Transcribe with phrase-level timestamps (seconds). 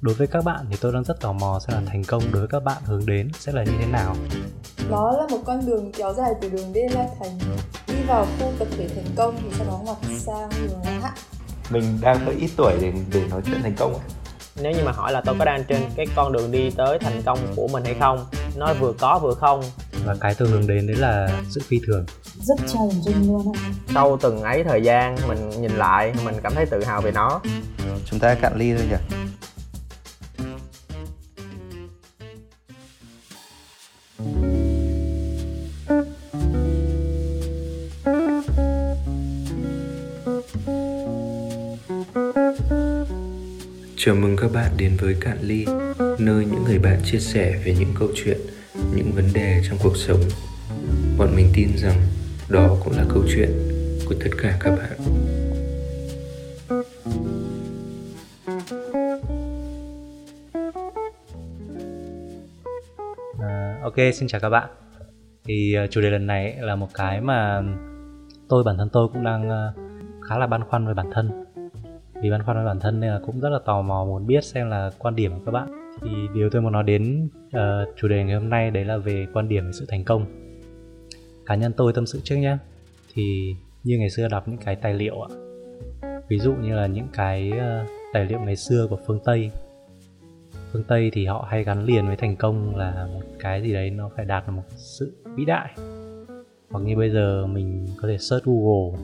[0.00, 2.40] đối với các bạn thì tôi đang rất tò mò xem là thành công đối
[2.40, 4.16] với các bạn hướng đến sẽ là như thế nào.
[4.90, 7.38] Nó là một con đường kéo dài từ đường D La Thành
[7.86, 11.12] đi vào khu tập thể thành công thì sau đó ngoặt sang đường La Hạ
[11.70, 13.94] mình đang hơi ít tuổi để để nói chuyện thành công
[14.60, 17.22] nếu như mà hỏi là tôi có đang trên cái con đường đi tới thành
[17.26, 18.26] công của mình hay không
[18.56, 19.62] nó vừa có vừa không.
[20.04, 22.06] Và cái tôi hướng đến đấy là sự phi thường.
[22.40, 23.60] Rất challenging luôn ạ.
[23.94, 27.40] Sau từng ấy thời gian mình nhìn lại mình cảm thấy tự hào về nó.
[28.04, 29.16] Chúng ta cạn ly thôi nhỉ
[44.78, 45.66] đến với Cạn Ly,
[46.18, 48.38] nơi những người bạn chia sẻ về những câu chuyện,
[48.94, 50.20] những vấn đề trong cuộc sống.
[51.18, 51.96] Bọn mình tin rằng
[52.48, 53.50] đó cũng là câu chuyện
[54.08, 54.98] của tất cả các bạn.
[63.40, 64.68] À, ok, xin chào các bạn.
[65.44, 67.62] Thì à, chủ đề lần này là một cái mà
[68.48, 69.72] tôi bản thân tôi cũng đang à,
[70.28, 71.44] khá là băn khoăn về bản thân
[72.22, 74.44] vì băn khoăn với bản thân nên là cũng rất là tò mò muốn biết
[74.44, 75.68] xem là quan điểm của các bạn.
[76.02, 77.60] Thì điều tôi muốn nói đến uh,
[77.96, 80.26] chủ đề ngày hôm nay đấy là về quan điểm về sự thành công.
[81.46, 82.56] Cá nhân tôi tâm sự trước nhé
[83.14, 85.28] thì như ngày xưa đọc những cái tài liệu ạ
[86.28, 89.50] ví dụ như là những cái uh, tài liệu ngày xưa của phương tây.
[90.72, 93.90] Phương tây thì họ hay gắn liền với thành công là một cái gì đấy
[93.90, 95.74] nó phải đạt được một sự vĩ đại.
[96.70, 98.98] Hoặc như bây giờ mình có thể search google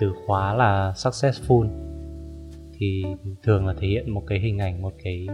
[0.00, 1.89] từ khóa là successful
[2.80, 3.04] thì
[3.42, 5.26] thường là thể hiện một cái hình ảnh một cái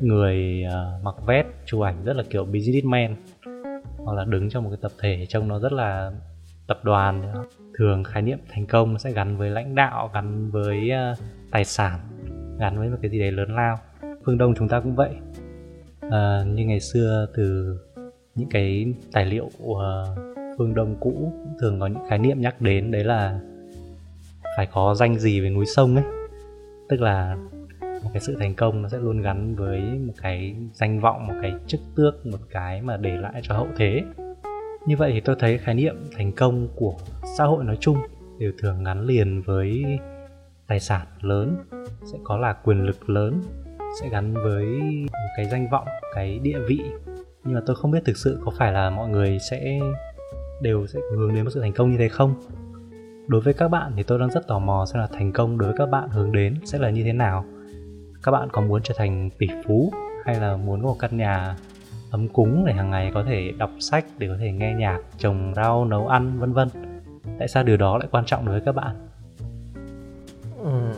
[0.00, 3.16] người uh, mặc vest chụp ảnh rất là kiểu businessman
[3.96, 6.12] hoặc là đứng trong một cái tập thể trông nó rất là
[6.66, 7.34] tập đoàn.
[7.78, 11.18] Thường khái niệm thành công sẽ gắn với lãnh đạo gắn với uh,
[11.50, 12.00] tài sản
[12.58, 13.76] gắn với một cái gì đấy lớn lao.
[14.24, 15.10] Phương đông chúng ta cũng vậy.
[16.06, 17.78] Uh, như ngày xưa từ
[18.34, 19.78] những cái tài liệu uh,
[20.58, 23.40] phương đông cũ thường có những khái niệm nhắc đến đấy là
[24.56, 26.17] phải có danh gì về núi sông ấy
[26.88, 27.36] tức là
[27.80, 31.34] một cái sự thành công nó sẽ luôn gắn với một cái danh vọng, một
[31.42, 34.02] cái chức tước, một cái mà để lại cho hậu thế.
[34.86, 36.94] Như vậy thì tôi thấy khái niệm thành công của
[37.38, 37.98] xã hội nói chung
[38.38, 39.84] đều thường gắn liền với
[40.66, 41.56] tài sản lớn,
[42.12, 43.42] sẽ có là quyền lực lớn,
[44.02, 44.66] sẽ gắn với
[45.02, 46.80] một cái danh vọng, cái địa vị.
[47.44, 49.80] Nhưng mà tôi không biết thực sự có phải là mọi người sẽ,
[50.62, 52.34] đều sẽ hướng đến một sự thành công như thế không?
[53.28, 55.68] Đối với các bạn thì tôi đang rất tò mò xem là thành công đối
[55.68, 57.44] với các bạn hướng đến sẽ là như thế nào.
[58.22, 59.92] Các bạn có muốn trở thành tỷ phú
[60.24, 61.56] hay là muốn có một căn nhà
[62.10, 65.52] ấm cúng để hàng ngày có thể đọc sách để có thể nghe nhạc trồng
[65.56, 66.68] rau nấu ăn vân vân?
[67.38, 69.08] Tại sao điều đó lại quan trọng đối với các bạn?
[70.58, 70.92] Ừ.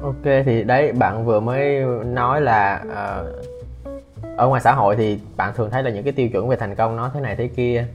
[0.00, 5.52] ok thì đấy bạn vừa mới nói là uh, ở ngoài xã hội thì bạn
[5.56, 7.86] thường thấy là những cái tiêu chuẩn về thành công nó thế này thế kia.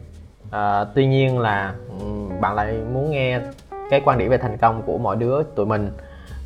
[0.48, 3.42] Uh, tuy nhiên là um, bạn lại muốn nghe
[3.90, 5.92] cái quan điểm về thành công của mỗi đứa tụi mình.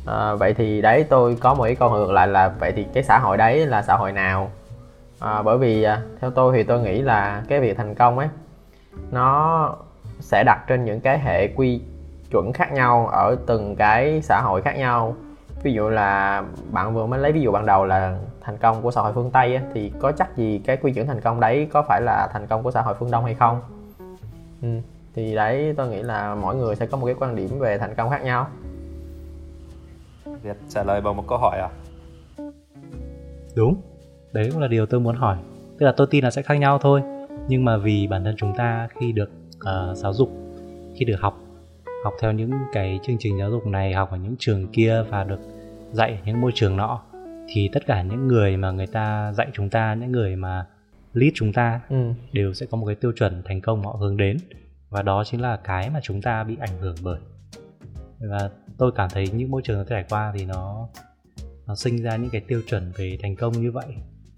[0.06, 3.02] À, vậy thì đấy tôi có một cái câu ngược lại là vậy thì cái
[3.02, 4.50] xã hội đấy là xã hội nào?
[5.20, 8.28] À, bởi vì à, theo tôi thì tôi nghĩ là cái việc thành công ấy
[9.10, 9.74] nó
[10.20, 11.80] sẽ đặt trên những cái hệ quy
[12.30, 15.14] chuẩn khác nhau ở từng cái xã hội khác nhau.
[15.62, 18.90] Ví dụ là bạn vừa mới lấy ví dụ ban đầu là thành công của
[18.90, 21.68] xã hội phương tây ấy, thì có chắc gì cái quy chuẩn thành công đấy
[21.72, 23.60] có phải là thành công của xã hội phương đông hay không?
[24.62, 24.68] Ừ
[25.20, 27.94] thì đấy tôi nghĩ là mỗi người sẽ có một cái quan điểm về thành
[27.96, 28.48] công khác nhau.
[30.42, 31.70] Việt trả lời bằng một câu hỏi à?
[33.56, 33.80] Đúng
[34.32, 35.36] đấy cũng là điều tôi muốn hỏi.
[35.78, 37.02] Tức là tôi tin là sẽ khác nhau thôi
[37.48, 40.30] nhưng mà vì bản thân chúng ta khi được uh, giáo dục
[40.96, 41.40] khi được học
[42.04, 45.24] học theo những cái chương trình giáo dục này học ở những trường kia và
[45.24, 45.40] được
[45.92, 47.02] dạy những môi trường nọ
[47.48, 50.66] thì tất cả những người mà người ta dạy chúng ta những người mà
[51.14, 51.96] lead chúng ta ừ.
[52.32, 54.36] đều sẽ có một cái tiêu chuẩn thành công họ hướng đến
[54.90, 57.20] và đó chính là cái mà chúng ta bị ảnh hưởng bởi.
[58.30, 60.88] Và tôi cảm thấy những môi trường nó trải qua thì nó
[61.66, 63.86] nó sinh ra những cái tiêu chuẩn về thành công như vậy.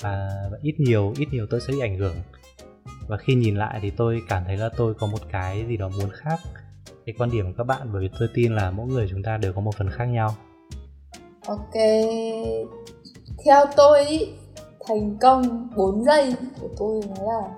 [0.00, 2.16] Và, và ít nhiều ít nhiều tôi sẽ bị ảnh hưởng.
[3.08, 5.88] Và khi nhìn lại thì tôi cảm thấy là tôi có một cái gì đó
[5.88, 6.40] muốn khác.
[7.06, 9.36] Cái quan điểm của các bạn bởi vì tôi tin là mỗi người chúng ta
[9.36, 10.34] đều có một phần khác nhau.
[11.46, 11.74] Ok.
[13.44, 14.34] Theo tôi
[14.88, 17.48] thành công 4 giây của tôi nó là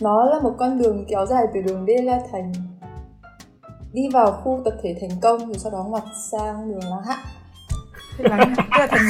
[0.00, 2.52] nó là một con đường kéo dài từ đường D La Thành
[3.92, 7.16] đi vào khu tập thể thành công rồi sau đó ngoặt sang đường La Hạ
[8.18, 8.24] tức
[8.78, 9.06] là thành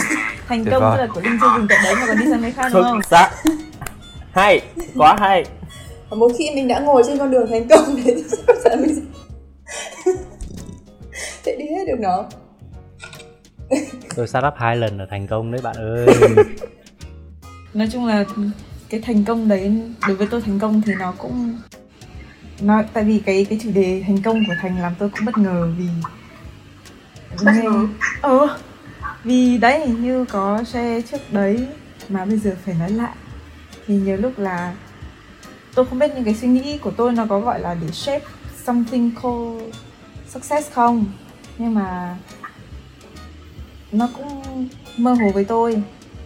[0.48, 2.52] thành công tức là của linh chưa dừng tại đấy mà còn đi sang nơi
[2.52, 3.02] khác đúng không?
[3.02, 3.30] Xác.
[4.32, 4.62] hay,
[4.96, 5.44] quá hay.
[6.10, 9.12] Và một khi mình đã ngồi trên con đường thành công đấy thì chắn mình
[11.44, 12.24] sẽ đi hết được nó.
[14.16, 16.06] tôi startup hai lần là thành công đấy bạn ơi
[17.74, 18.24] nói chung là
[18.90, 19.72] cái thành công đấy
[20.06, 21.58] đối với tôi thành công thì nó cũng
[22.60, 25.38] nó tại vì cái cái chủ đề thành công của thành làm tôi cũng bất
[25.38, 25.88] ngờ vì
[27.44, 27.86] bất ngờ?
[28.22, 28.48] Ừ
[29.24, 31.66] vì đấy như có share trước đấy
[32.08, 33.12] mà bây giờ phải nói lại.
[33.86, 34.74] Thì nhiều lúc là
[35.74, 38.24] tôi không biết những cái suy nghĩ của tôi nó có gọi là để shape
[38.64, 39.74] something called
[40.28, 41.06] success không.
[41.58, 42.16] Nhưng mà
[43.92, 45.82] nó cũng mơ hồ với tôi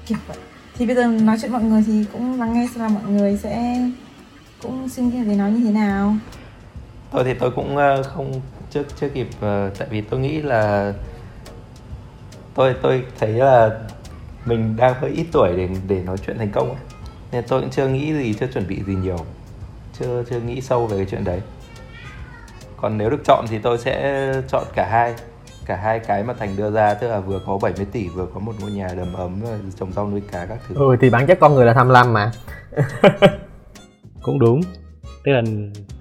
[0.06, 0.36] kiểu vậy
[0.82, 3.36] thì bây giờ nói chuyện mọi người thì cũng lắng nghe xem là mọi người
[3.36, 3.80] sẽ
[4.62, 6.14] cũng suy nghĩ về nó như thế nào.
[7.10, 8.40] Tôi thì tôi cũng ờ, không,
[8.70, 10.92] chưa chưa kịp ờ, tại vì tôi nghĩ là
[12.54, 13.70] tôi tôi thấy là
[14.44, 16.80] mình đang hơi ít tuổi để để nói chuyện thành công ấy.
[17.32, 19.18] nên tôi cũng chưa nghĩ gì, chưa chuẩn bị gì nhiều.
[19.98, 21.40] Chưa chưa nghĩ sâu về cái chuyện đấy.
[22.76, 25.14] Còn nếu được chọn thì tôi sẽ chọn cả hai
[25.66, 28.40] cả hai cái mà thành đưa ra tức là vừa có 70 tỷ vừa có
[28.40, 29.40] một ngôi nhà đầm ấm
[29.78, 30.74] trồng rau nuôi cá các thứ.
[30.74, 32.32] Ừ thì bản chất con người là tham lam mà.
[34.22, 34.60] Cũng đúng.
[35.24, 35.42] Tức là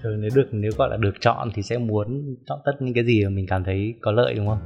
[0.01, 3.05] thường nếu được nếu gọi là được chọn thì sẽ muốn chọn tất những cái
[3.05, 4.59] gì mà mình cảm thấy có lợi đúng không?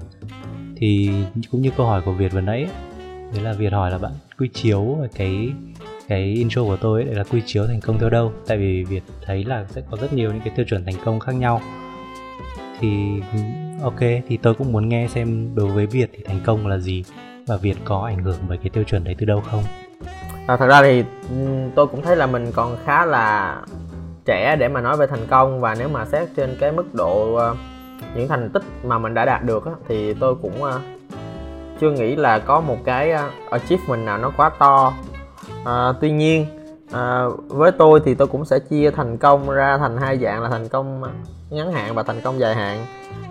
[0.76, 1.10] Thì
[1.52, 2.68] cũng như câu hỏi của việt vừa nãy
[3.34, 5.54] đấy là việt hỏi là bạn quy chiếu cái
[6.08, 8.34] cái intro của tôi ấy là quy chiếu thành công theo đâu?
[8.48, 11.20] Tại vì việt thấy là sẽ có rất nhiều những cái tiêu chuẩn thành công
[11.20, 11.62] khác nhau.
[12.80, 12.90] Thì
[13.84, 17.04] ok thì tôi cũng muốn nghe xem đối với việt thì thành công là gì
[17.48, 19.64] và việt có ảnh hưởng bởi cái tiêu chuẩn đấy từ đâu không?
[20.48, 21.36] À, thật ra thì ừ,
[21.76, 23.58] tôi cũng thấy là mình còn khá là
[24.26, 27.36] trẻ để mà nói về thành công và nếu mà xét trên cái mức độ
[27.36, 27.56] ờ,
[28.16, 30.80] những thành tích mà mình đã đạt được thì tôi cũng ờ,
[31.80, 34.94] chưa nghĩ là có một cái ờ, achievement nào nó quá to.
[35.66, 36.46] À, tuy nhiên
[36.92, 40.50] à, với tôi thì tôi cũng sẽ chia thành công ra thành hai dạng là
[40.50, 41.04] thành công
[41.50, 42.86] ngắn hạn và thành công dài hạn.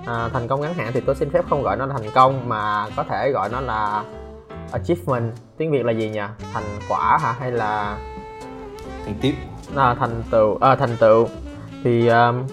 [0.07, 2.49] À, thành công ngắn hạn thì tôi xin phép không gọi nó là thành công
[2.49, 4.05] mà có thể gọi nó là
[4.73, 5.33] achievement.
[5.57, 6.21] Tiếng việt là gì nhỉ?
[6.53, 7.33] Thành quả hả?
[7.33, 7.99] Hay là
[9.05, 9.33] thành tựu.
[9.77, 11.29] À, thành tựu à, thành tựu.
[11.85, 12.47] Thì um,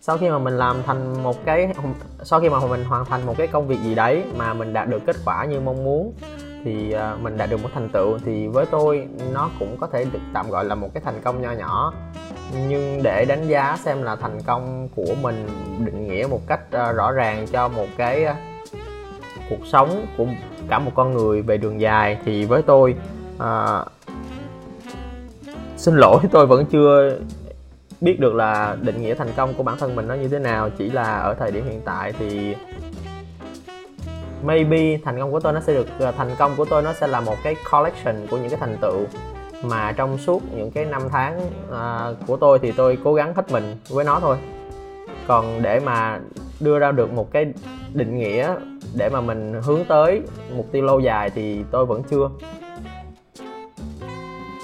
[0.00, 1.74] sau khi mà mình làm thành một cái
[2.22, 4.88] sau khi mà mình hoàn thành một cái công việc gì đấy mà mình đạt
[4.88, 6.14] được kết quả như mong muốn
[6.64, 10.04] thì à, mình đạt được một thành tựu thì với tôi nó cũng có thể
[10.12, 11.94] được tạm gọi là một cái thành công nho nhỏ.
[12.68, 15.48] Nhưng để đánh giá xem là thành công của mình
[15.84, 18.36] định nghĩa một cách à, rõ ràng cho một cái à,
[19.50, 20.26] cuộc sống của
[20.68, 22.94] cả một con người về đường dài thì với tôi
[23.38, 23.84] à,
[25.76, 27.18] xin lỗi tôi vẫn chưa
[28.00, 30.70] biết được là định nghĩa thành công của bản thân mình nó như thế nào.
[30.78, 32.56] Chỉ là ở thời điểm hiện tại thì
[34.42, 37.06] maybe thành công của tôi nó sẽ được ờ, thành công của tôi nó sẽ
[37.06, 39.06] là một cái collection của những cái thành tựu
[39.62, 43.50] mà trong suốt những cái năm tháng uh, của tôi thì tôi cố gắng hết
[43.52, 44.36] mình với nó thôi.
[45.26, 46.20] Còn để mà
[46.60, 47.52] đưa ra được một cái
[47.94, 48.54] định nghĩa
[48.94, 50.22] để mà mình hướng tới
[50.56, 52.30] mục tiêu lâu dài thì tôi vẫn chưa.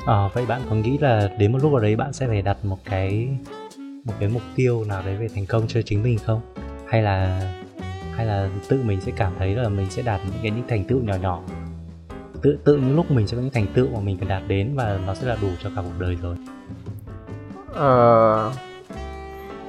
[0.06, 2.56] À, vậy bạn có nghĩ là đến một lúc nào đấy bạn sẽ phải đặt
[2.62, 3.28] một cái
[4.04, 6.40] một cái mục tiêu nào đấy về thành công cho chính mình không?
[6.86, 7.40] Hay là
[8.18, 10.84] hay là tự mình sẽ cảm thấy là mình sẽ đạt những cái những thành
[10.84, 11.42] tựu nhỏ nhỏ.
[12.42, 14.76] Tự tự những lúc mình sẽ có những thành tựu mà mình cần đạt đến
[14.76, 16.36] và nó sẽ là đủ cho cả cuộc đời rồi.
[17.74, 18.52] Ờ,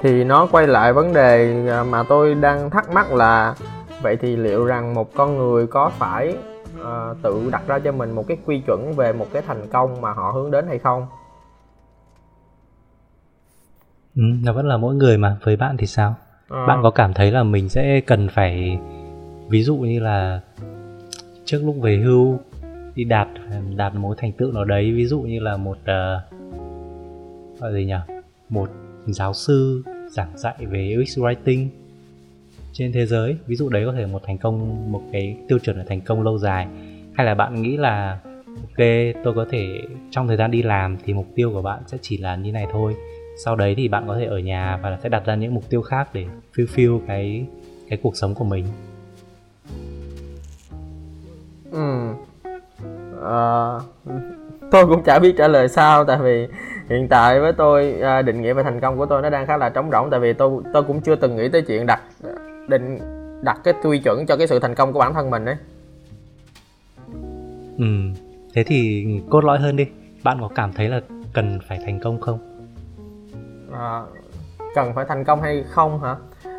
[0.02, 3.54] thì nó quay lại vấn đề mà tôi đang thắc mắc là
[4.02, 6.36] vậy thì liệu rằng một con người có phải
[6.80, 10.00] uh, tự đặt ra cho mình một cái quy chuẩn về một cái thành công
[10.00, 11.06] mà họ hướng đến hay không?
[14.16, 16.14] Ừ, nó vẫn là mỗi người mà với bạn thì sao
[16.50, 16.66] à.
[16.66, 18.78] bạn có cảm thấy là mình sẽ cần phải
[19.48, 20.40] ví dụ như là
[21.44, 22.38] trước lúc về hưu
[22.94, 23.28] đi đạt
[23.76, 26.40] đạt một thành tựu nào đấy ví dụ như là một uh,
[27.60, 28.14] gọi gì nhỉ?
[28.48, 28.70] Một
[29.06, 31.66] giáo sư giảng dạy về UX writing
[32.72, 33.36] trên thế giới.
[33.46, 36.22] Ví dụ đấy có thể một thành công một cái tiêu chuẩn là thành công
[36.22, 36.66] lâu dài.
[37.14, 38.86] Hay là bạn nghĩ là ok
[39.24, 42.18] tôi có thể trong thời gian đi làm thì mục tiêu của bạn sẽ chỉ
[42.18, 42.94] là như này thôi
[43.44, 45.82] sau đấy thì bạn có thể ở nhà và sẽ đặt ra những mục tiêu
[45.82, 47.46] khác để fulfill cái
[47.88, 48.66] cái cuộc sống của mình.
[51.70, 52.12] Ừ.
[53.24, 53.78] À,
[54.70, 56.48] tôi cũng chả biết trả lời sao tại vì
[56.88, 59.56] hiện tại với tôi à, định nghĩa về thành công của tôi nó đang khá
[59.56, 62.00] là trống rỗng tại vì tôi tôi cũng chưa từng nghĩ tới chuyện đặt
[62.68, 62.98] định
[63.42, 65.56] đặt cái quy chuẩn cho cái sự thành công của bản thân mình đấy
[67.78, 67.86] ừ.
[68.54, 69.86] Thế thì cốt lõi hơn đi.
[70.22, 71.00] Bạn có cảm thấy là
[71.32, 72.49] cần phải thành công không
[73.74, 74.02] à,
[74.74, 76.16] cần phải thành công hay không hả?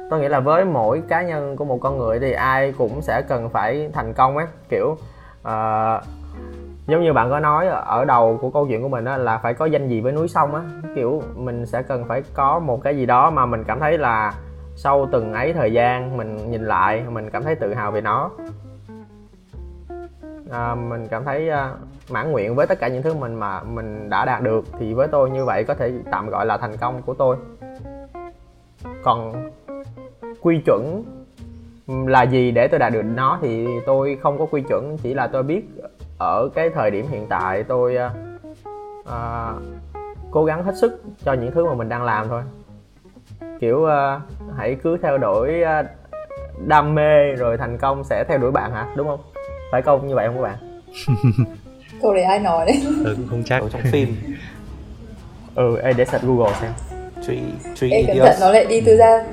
[0.09, 3.21] Tôi nghĩ là với mỗi cá nhân của một con người thì ai cũng sẽ
[3.21, 4.45] cần phải thành công ấy.
[4.69, 4.97] Kiểu
[5.43, 6.01] à,
[6.87, 9.53] giống như bạn có nói ở đầu của câu chuyện của mình đó là phải
[9.53, 10.61] có danh gì với núi sông á.
[10.95, 14.33] Kiểu mình sẽ cần phải có một cái gì đó mà mình cảm thấy là
[14.75, 18.31] sau từng ấy thời gian mình nhìn lại mình cảm thấy tự hào về nó.
[20.51, 21.51] À, mình cảm thấy
[22.11, 25.07] mãn nguyện với tất cả những thứ mình mà mình đã đạt được thì với
[25.07, 27.37] tôi như vậy có thể tạm gọi là thành công của tôi.
[29.03, 29.51] Còn
[30.41, 31.03] quy chuẩn
[31.87, 35.27] là gì để tôi đạt được nó thì tôi không có quy chuẩn chỉ là
[35.27, 35.61] tôi biết
[36.19, 38.13] ở cái thời điểm hiện tại tôi à,
[39.05, 39.53] à
[40.31, 42.41] cố gắng hết sức cho những thứ mà mình đang làm thôi.
[43.59, 44.21] Kiểu à,
[44.57, 45.83] hãy cứ theo đuổi à,
[46.67, 48.87] đam mê rồi thành công sẽ theo đuổi bạn hả?
[48.95, 49.19] Đúng không?
[49.71, 50.07] Phải không?
[50.07, 50.57] Như vậy không các bạn?
[52.01, 52.81] câu đấy ai nói đấy?
[53.03, 53.61] Tớ cũng không chắc.
[53.61, 54.15] Ở trong phim.
[55.55, 56.71] Ừ ê, để search google xem.
[57.25, 57.41] Three,
[57.75, 59.23] three Ê cẩn thận nó lại đi từ ra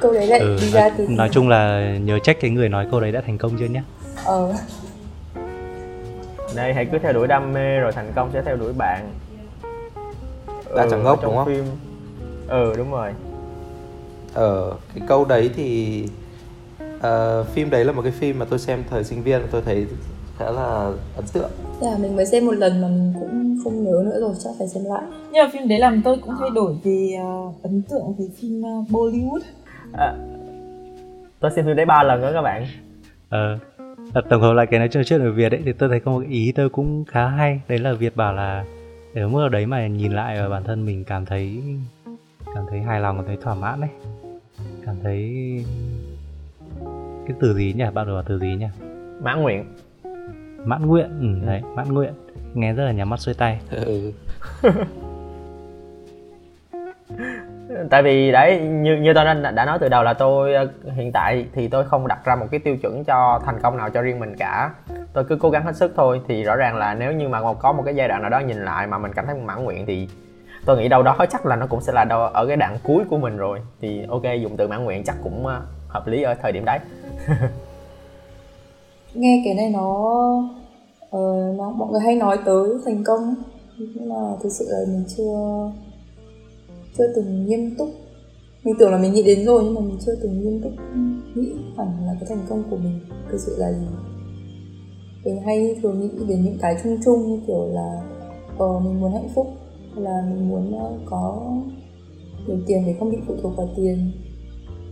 [0.00, 2.68] câu đấy lại ừ, đi ra nói, từ nói chung là nhớ trách cái người
[2.68, 3.82] nói câu đấy đã thành công chưa nhé
[4.24, 4.54] ờ.
[6.56, 9.12] Đây hãy cứ theo đuổi đam mê rồi thành công sẽ theo đuổi bạn.
[10.76, 11.46] Đã chẳng ngốc, đúng không?
[11.46, 11.64] phim.
[12.48, 13.10] Ừ đúng rồi.
[14.34, 16.02] Ở cái câu đấy thì
[17.00, 19.86] ờ, phim đấy là một cái phim mà tôi xem thời sinh viên tôi thấy
[20.38, 21.50] khá là ấn tượng.
[21.80, 24.50] Thế là mình mới xem một lần mà mình cũng không nhớ nữa rồi chắc
[24.58, 25.02] phải xem lại.
[25.32, 28.62] Nhưng mà phim đấy làm tôi cũng thay đổi về ờ, ấn tượng về phim
[28.62, 29.40] ờ, Bollywood.
[29.92, 30.14] À,
[31.40, 32.66] tôi xem phim đấy ba lần đó các bạn.
[33.28, 33.58] Ờ
[34.14, 36.10] à, tổng hợp lại cái nói chuyện chuyện ở Việt ấy thì tôi thấy có
[36.10, 37.60] một ý tôi cũng khá hay.
[37.68, 38.64] Đấy là Việt bảo là
[39.14, 41.62] ở mức nào đấy mà nhìn lại ở bản thân mình cảm thấy
[42.54, 43.90] cảm thấy hài lòng cảm thấy thỏa mãn đấy
[44.86, 45.34] cảm thấy
[47.26, 47.84] cái từ gì nhỉ?
[47.94, 48.66] Bạn bảo từ gì nhỉ?
[49.22, 49.64] Mãn nguyện
[50.64, 51.08] mãn nguyện.
[51.20, 52.12] Ừ, đấy mãn nguyện.
[52.54, 53.60] Nghe rất là nhắm mắt xuôi tay.
[53.70, 54.12] Ừ.
[57.90, 61.12] tại vì đấy như như tôi đã, đã nói từ đầu là tôi ờ, hiện
[61.12, 64.02] tại thì tôi không đặt ra một cái tiêu chuẩn cho thành công nào cho
[64.02, 64.70] riêng mình cả.
[65.12, 67.72] Tôi cứ cố gắng hết sức thôi thì rõ ràng là nếu như mà có
[67.72, 70.08] một cái giai đoạn nào đó nhìn lại mà mình cảm thấy mãn nguyện thì
[70.64, 73.04] tôi nghĩ đâu đó chắc là nó cũng sẽ là đâu ở cái đoạn cuối
[73.10, 73.60] của mình rồi.
[73.80, 76.78] Thì ok dùng từ mãn nguyện chắc cũng ờ, hợp lý ở thời điểm đấy
[79.16, 79.90] nghe cái này nó
[81.04, 83.34] uh, nó mọi người hay nói tới thành công.
[83.78, 85.70] Nhưng mà thực sự là mình chưa
[86.98, 87.88] chưa từng nghiêm túc.
[88.64, 90.72] Mình tưởng là mình nghĩ đến rồi nhưng mà mình chưa từng nghiêm túc
[91.34, 93.86] nghĩ hẳn là cái thành công của mình thực sự là gì.
[95.24, 98.02] Mình hay thường nghĩ đến những cái chung chung như kiểu là
[98.58, 99.46] ờ mình muốn hạnh phúc
[99.94, 101.52] hay là mình muốn ờ, có
[102.46, 104.10] nhiều tiền để không bị phụ thuộc vào tiền.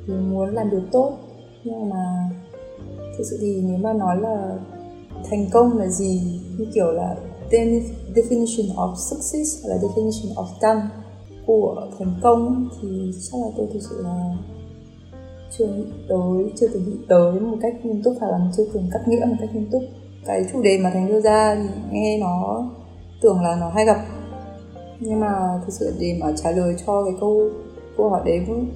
[0.07, 1.13] Mình muốn làm điều tốt
[1.65, 2.31] nhưng mà
[3.19, 4.57] thực sự thì nếu mà nói là
[5.31, 7.17] thành công là gì, như kiểu là
[8.15, 10.89] definition of success hay là definition of done
[11.47, 14.37] của thành công thì chắc là tôi thực sự là
[15.59, 18.89] chưa nghĩ tới, chưa từng nghĩ tới một cách nghiêm túc hoặc là chưa từng
[18.93, 19.83] cắt nghĩa một cách nghiêm túc.
[20.27, 22.67] Cái chủ đề mà thành đưa ra thì nghe nó
[23.23, 24.05] tưởng là nó hay gặp.
[25.01, 27.51] Nhưng mà thực sự để mà trả lời cho cái câu
[27.97, 28.67] câu hỏi đấy cũng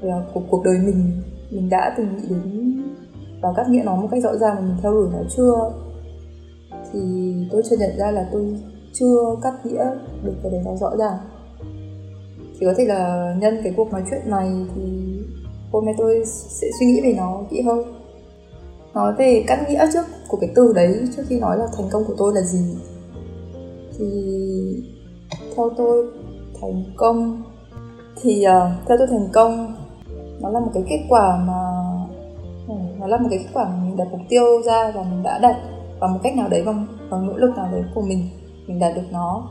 [0.00, 2.82] là cuộc cuộc đời mình mình đã từng nghĩ đến
[3.42, 5.72] và cắt nghĩa nó một cách rõ ràng mà mình theo đuổi nó chưa.
[6.92, 8.56] Thì tôi chưa nhận ra là tôi
[8.92, 9.84] chưa cắt nghĩa
[10.22, 11.18] được cái đấy nó rõ ràng.
[12.60, 14.82] Thì có thể là nhân cái cuộc nói chuyện này thì
[15.72, 17.82] hôm nay tôi sẽ suy nghĩ về nó kỹ hơn.
[18.94, 22.04] Nói về cắt nghĩa trước của cái từ đấy trước khi nói là thành công
[22.04, 22.76] của tôi là gì?
[23.98, 24.34] Thì
[25.56, 26.06] theo tôi
[26.60, 27.42] thành công
[28.22, 29.76] thì uh, theo tôi thành công
[30.40, 31.77] nó là một cái kết quả mà
[32.98, 35.56] nó là một cái kết quả mình đặt mục tiêu ra và mình đã đạt
[36.00, 38.28] bằng một cách nào đấy bằng bằng nỗ lực nào đấy của mình
[38.66, 39.48] mình đạt được nó.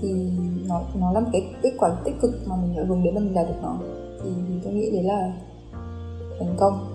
[0.00, 0.30] Thì
[0.68, 3.20] nó nó là một cái kết quả tích cực mà mình đã hướng đến là
[3.20, 3.78] mình đạt được nó.
[4.22, 5.32] Thì, thì tôi nghĩ đấy là
[6.38, 6.86] thành công.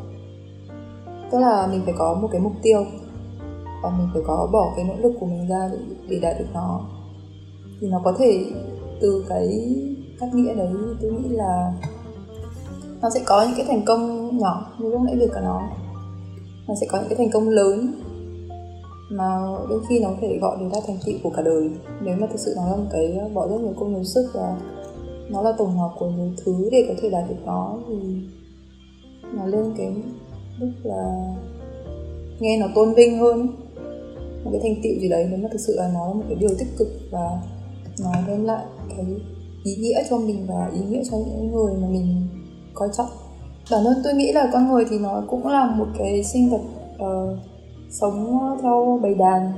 [1.31, 2.85] Tức là mình phải có một cái mục tiêu
[3.83, 5.77] và mình phải có bỏ cái nỗ lực của mình ra để,
[6.09, 6.81] để đạt được nó.
[7.81, 8.45] Thì nó có thể
[9.01, 9.75] từ cái
[10.19, 11.73] cách nghĩa đấy tôi nghĩ là
[13.05, 15.61] nó sẽ có những cái thành công nhỏ như lúc nãy việc của nó.
[16.67, 17.93] Nó sẽ có những cái thành công lớn
[19.09, 19.25] mà
[19.69, 21.69] đôi khi nó có thể gọi được ra thành tựu của cả đời.
[22.01, 24.31] Nếu mà thực sự nó là một cái ờ, bỏ rất nhiều công nhiều sức
[24.33, 24.57] và
[25.29, 27.95] nó là tổng hợp của nhiều thứ để có thể đạt được nó thì
[29.33, 29.93] nó lên cái
[30.59, 31.35] mức là
[32.39, 33.47] nghe nó tôn vinh hơn.
[34.43, 36.35] Một cái thành tựu gì đấy nếu mà thực sự là nó là một cái
[36.35, 37.29] điều tích cực và
[38.03, 38.65] nó đem lại
[38.97, 39.05] cái
[39.63, 42.27] ý nghĩa cho mình và ý nghĩa cho những người mà mình
[42.75, 43.09] coi trọng.
[43.71, 46.61] Bản thân tôi nghĩ là con người thì nó cũng là một cái sinh vật
[47.05, 47.37] uh,
[47.89, 49.51] sống theo bầy đàn.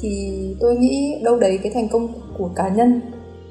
[0.00, 2.08] Thì tôi nghĩ đâu đấy cái thành công
[2.38, 3.00] của cá nhân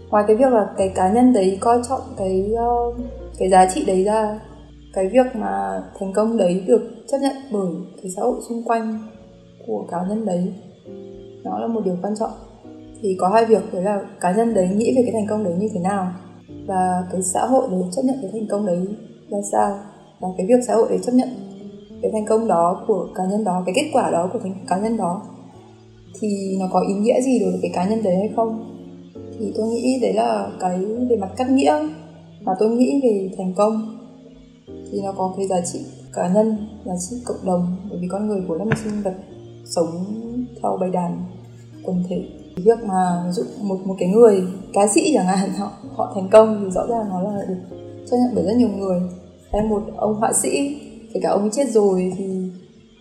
[0.09, 2.95] ngoài cái việc là cái cá nhân đấy coi trọng cái uh,
[3.37, 4.39] cái giá trị đấy ra
[4.93, 7.71] cái việc mà thành công đấy được chấp nhận bởi
[8.01, 8.99] cái xã hội xung quanh
[9.67, 10.53] của cá nhân đấy
[11.43, 12.31] nó là một điều quan trọng.
[13.01, 15.53] Thì có hai việc đấy là cá nhân đấy nghĩ về cái thành công đấy
[15.59, 16.11] như thế nào
[16.69, 18.87] và cái xã hội đấy chấp nhận cái thành công đấy
[19.29, 19.79] ra sao?
[20.19, 21.29] Và cái việc xã hội đấy chấp nhận
[22.01, 24.77] cái thành công đó của cá nhân đó, cái kết quả đó của thành, cá
[24.77, 25.21] nhân đó
[26.19, 28.75] thì nó có ý nghĩa gì đối với cái cá nhân đấy hay không?
[29.39, 31.87] Thì tôi nghĩ đấy là cái về mặt cắt nghĩa
[32.41, 33.97] mà tôi nghĩ về thành công
[34.91, 35.79] thì nó có cái giá trị
[36.13, 37.75] cá nhân, giá trị cộng đồng.
[37.89, 39.15] Bởi vì con người vốn là một sinh vật
[39.65, 40.05] sống
[40.61, 41.23] theo bầy đàn
[41.83, 42.23] quần thể
[42.65, 46.29] việc mà ví dụ một một cái người, ca sĩ chẳng hạn, họ họ thành
[46.31, 47.55] công thì rõ ràng nó là được
[48.11, 49.01] chấp nhận bởi rất nhiều người.
[49.51, 50.81] Hay một ông họa sĩ,
[51.13, 52.51] kể cả ông ấy chết rồi thì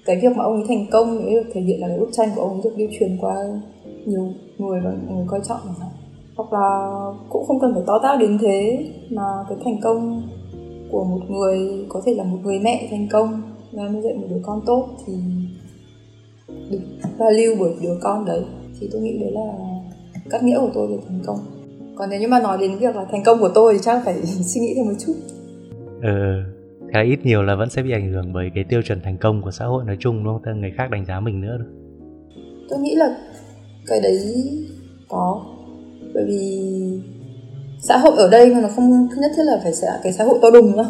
[0.04, 2.30] cái việc mà ông ấy thành công ấy được thể hiện là cái bức tranh
[2.34, 3.34] của ông ấy được lưu truyền qua
[4.06, 5.90] nhiều người và người coi trọng chẳng hạn.
[6.36, 6.90] Hoặc là
[7.28, 10.22] cũng không cần phải to tát đến thế mà cái thành công
[10.92, 14.26] của một người, có thể là một người mẹ thành công và nuôi dạy một
[14.30, 15.12] đứa con tốt thì
[16.70, 16.78] được
[17.18, 18.42] value bởi đứa con đấy
[18.80, 19.52] thì tôi nghĩ đấy là
[20.30, 21.38] cắt nghĩa của tôi về thành công.
[21.96, 24.22] Còn nếu như mà nói đến việc là thành công của tôi thì chắc phải
[24.24, 25.14] suy nghĩ thêm một chút.
[26.02, 26.42] Ờ
[26.92, 29.42] khá ít nhiều là vẫn sẽ bị ảnh hưởng bởi cái tiêu chuẩn thành công
[29.42, 30.60] của xã hội nói chung đúng không?
[30.60, 31.78] Người khác đánh giá mình nữa được
[32.68, 33.16] tôi nghĩ là
[33.86, 34.18] cái đấy
[35.08, 35.40] có.
[36.14, 36.60] Bởi vì
[37.80, 40.50] xã hội ở đây nó không nhất thiết là phải là cái xã hội to
[40.50, 40.86] đùng đâu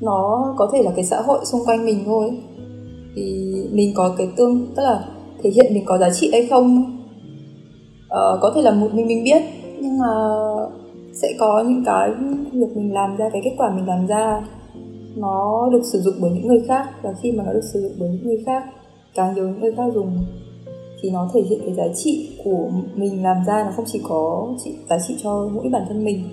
[0.00, 2.30] nó có thể là cái xã hội xung quanh mình thôi.
[3.16, 5.04] Thì mình có cái tương tức là
[5.42, 6.98] thể hiện mình có giá trị hay không.
[8.08, 9.42] Ờ, có thể là một mình mình biết
[9.80, 10.06] nhưng mà
[11.12, 12.10] sẽ có những cái
[12.52, 14.42] việc mình làm ra cái kết quả mình làm ra
[15.16, 16.86] nó được sử dụng bởi những người khác.
[17.02, 18.64] Và khi mà nó được sử dụng bởi những người khác
[19.14, 20.18] càng nhiều những người khác dùng
[21.02, 23.64] thì nó thể hiện cái giá trị của mình làm ra.
[23.64, 26.24] Nó không chỉ có chỉ, giá trị cho mỗi bản thân mình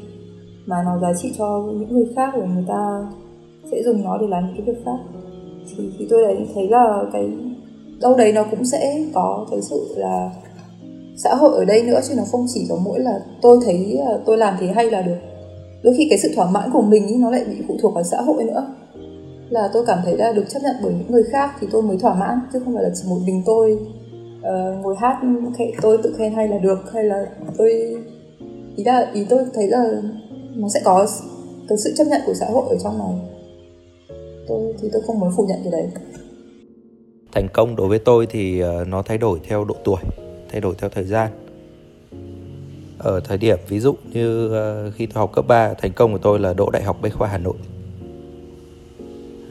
[0.65, 3.07] mà nó giá trị cho những người khác và người ta
[3.71, 4.97] sẽ dùng nó để làm những cái việc khác.
[5.77, 7.29] Thì, thì tôi đấy thấy là cái
[8.01, 10.29] đâu đấy nó cũng sẽ có cái sự là
[11.17, 14.13] xã hội ở đây nữa chứ nó không chỉ có mỗi là tôi thấy à,
[14.25, 15.17] tôi làm thế hay là được.
[15.83, 18.03] Đôi khi cái sự thỏa mãn của mình ý, nó lại bị phụ thuộc vào
[18.03, 18.75] xã hội nữa.
[19.49, 21.97] Là tôi cảm thấy là được chấp nhận bởi những người khác thì tôi mới
[21.97, 23.79] thỏa mãn chứ không phải là chỉ một mình tôi
[24.39, 25.21] uh, ngồi hát
[25.81, 27.25] tôi tự khen hay là được hay là
[27.57, 27.95] tôi
[28.75, 30.01] ý là ý tôi thấy là
[30.55, 31.07] nó sẽ có
[31.70, 33.13] cái sự chấp nhận của xã hội ở trong này.
[34.48, 35.87] Tôi thì tôi không muốn phủ nhận cái đấy
[37.35, 40.00] thành công đối với tôi thì ờ, nó thay đổi theo độ tuổi
[40.50, 41.31] thay đổi theo thời gian.
[42.98, 46.17] Ở thời điểm ví dụ như ờ, khi tôi học cấp 3 thành công của
[46.17, 47.55] tôi là đỗ đại học bách khoa Hà Nội.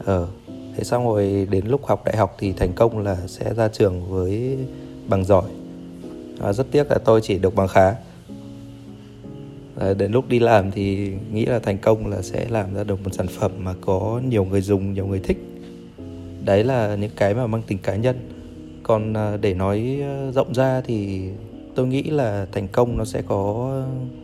[0.05, 0.27] Ờ
[0.77, 4.09] thế xong rồi đến lúc học đại học thì thành công là sẽ ra trường
[4.09, 4.57] với
[5.07, 5.49] bằng giỏi.
[6.39, 7.95] À, rất tiếc là tôi chỉ được bằng khá.
[9.79, 13.03] À, đến lúc đi làm thì nghĩ là thành công là sẽ làm ra được
[13.03, 15.54] một sản phẩm mà có nhiều người dùng nhiều người thích
[16.45, 18.15] đấy là những cái mà mang tính cá nhân.
[18.83, 21.29] Còn à, để nói à, rộng ra thì
[21.75, 23.71] tôi nghĩ là thành công nó sẽ có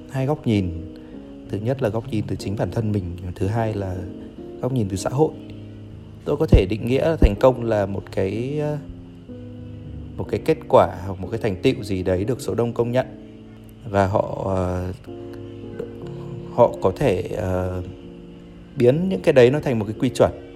[0.10, 0.96] hai góc nhìn.
[1.50, 3.04] Thứ nhất là góc nhìn từ chính bản thân mình
[3.36, 3.96] thứ hai là
[4.62, 5.32] góc nhìn từ xã hội.
[6.26, 8.78] Tôi có thể định nghĩa là thành công là một cái à,
[10.18, 12.92] một cái kết quả hoặc một cái thành tựu gì đấy được số đông công
[12.92, 13.06] nhận.
[13.90, 14.56] Và họ
[16.56, 17.86] họ có thể uh,
[18.76, 20.51] biến những cái đấy nó thành một cái quy chuẩn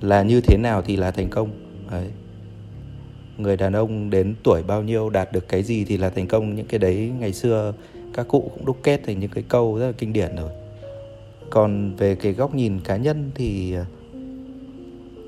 [0.00, 1.50] là như thế nào thì là thành công?
[1.90, 2.06] Đấy.
[3.38, 6.54] người đàn ông đến tuổi bao nhiêu đạt được cái gì thì là thành công.
[6.54, 7.72] Những cái đấy ngày xưa
[8.14, 10.50] các cụ cũng đúc kết thành những cái câu rất là kinh điển rồi.
[11.50, 13.84] Còn về cái góc nhìn cá nhân thì à,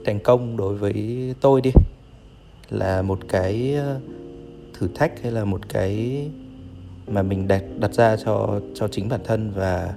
[0.04, 1.70] thành công đối với tôi đi
[2.70, 3.96] là một cái à,
[4.74, 6.24] thử thách hay là một cái
[7.06, 9.94] mà mình đặt đặt ra cho cho chính bản thân và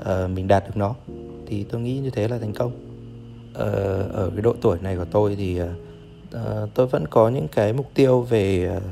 [0.00, 0.94] uh, mình đạt được nó
[1.46, 2.93] thì tôi nghĩ như thế là thành công
[3.54, 6.38] uh, ở cái độ tuổi này của tôi thì uh,
[6.74, 8.82] tôi vẫn có những cái mục tiêu về uh,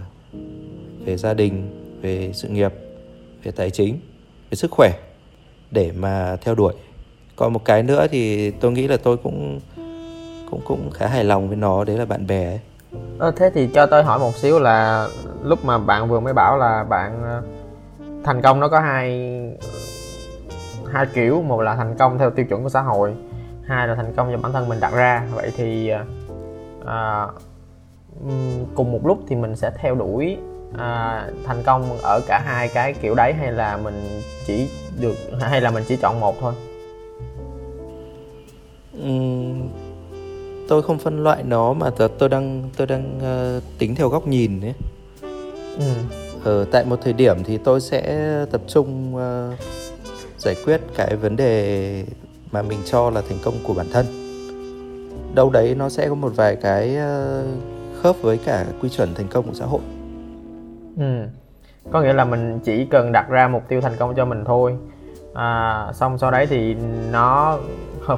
[1.05, 2.73] về gia đình về sự nghiệp
[3.43, 3.99] về tài chính
[4.51, 4.93] về sức khỏe
[5.71, 6.75] để mà theo đuổi.
[7.37, 9.61] Còn một cái nữa thì tôi nghĩ là tôi cũng
[10.51, 12.61] cũng cũng khá hài lòng với nó đấy là bạn bè ấy.
[13.19, 15.09] Ờ, thế thì cho tôi hỏi một xíu là
[15.43, 17.43] lúc mà bạn vừa mới bảo là bạn
[18.25, 19.31] thành công nó có hai
[20.93, 23.15] hai kiểu một là thành công theo tiêu chuẩn của xã hội
[23.73, 25.27] hai là thành công do bản thân mình đặt ra.
[25.35, 25.91] Vậy thì
[26.87, 27.27] à,
[28.75, 30.37] cùng một lúc thì mình sẽ theo đuổi
[30.79, 34.69] à, thành công ở cả hai cái kiểu đấy hay là mình chỉ
[35.01, 36.53] được hay là mình chỉ chọn một thôi?
[39.03, 39.69] Uhm,
[40.69, 44.61] tôi không phân loại nó mà tôi đang tôi đang uh, tính theo góc nhìn
[44.61, 44.75] ấy.
[45.79, 45.85] Ừ.
[46.45, 49.59] ở tại một thời điểm thì tôi sẽ tập trung uh,
[50.39, 52.05] giải quyết cái vấn đề
[52.53, 54.07] mà mình cho là thành công của bản thân.
[55.35, 57.49] Đâu đấy nó sẽ có một vài cái uh,
[58.03, 59.81] khớp với cả quy chuẩn thành công của xã hội.
[60.99, 61.23] Ừ.
[61.91, 64.77] có nghĩa là mình chỉ cần đặt ra mục tiêu thành công cho mình thôi.
[65.35, 66.75] À, xong sau đấy thì
[67.13, 67.59] nó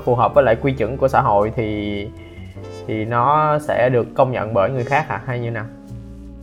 [0.04, 2.08] phù hợp với lại quy chuẩn của xã hội thì
[2.86, 5.22] thì nó sẽ được công nhận bởi người khác hả?
[5.26, 5.64] Hay như nào?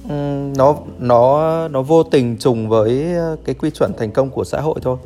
[0.09, 0.15] Ừ,
[0.57, 4.75] nó nó nó vô tình trùng với cái quy chuẩn thành công của xã hội
[4.81, 4.97] thôi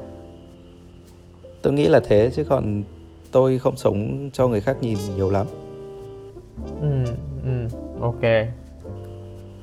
[1.66, 2.84] tôi nghĩ là thế chứ còn
[3.32, 5.48] tôi không sống cho người khác nhìn nhiều lắm.
[6.82, 6.88] Ừ
[7.44, 8.22] ừ ok.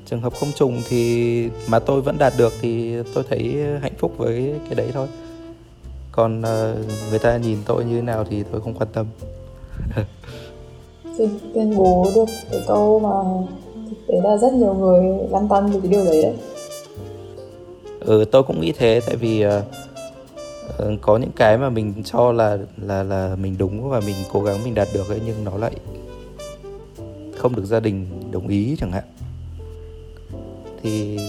[0.05, 4.11] Trường hợp không trùng thì mà tôi vẫn đạt được thì tôi thấy hạnh phúc
[4.17, 5.07] với cái đấy thôi.
[6.11, 6.77] Còn uh,
[7.09, 9.05] người ta nhìn tôi như thế nào thì tôi không quan tâm.
[11.17, 13.09] Tuyên, tuyên bố được cái câu mà
[13.89, 16.33] thực tế là rất nhiều người lăn tăn về cái điều đấy đấy.
[17.99, 19.51] Ừ tôi cũng nghĩ thế tại vì uh,
[20.77, 24.43] Ờ, có những cái mà mình cho là là là mình đúng và mình cố
[24.43, 25.73] gắng mình đạt được ấy, nhưng nó lại
[27.37, 29.03] không được gia đình đồng ý chẳng hạn.
[30.83, 31.19] Thì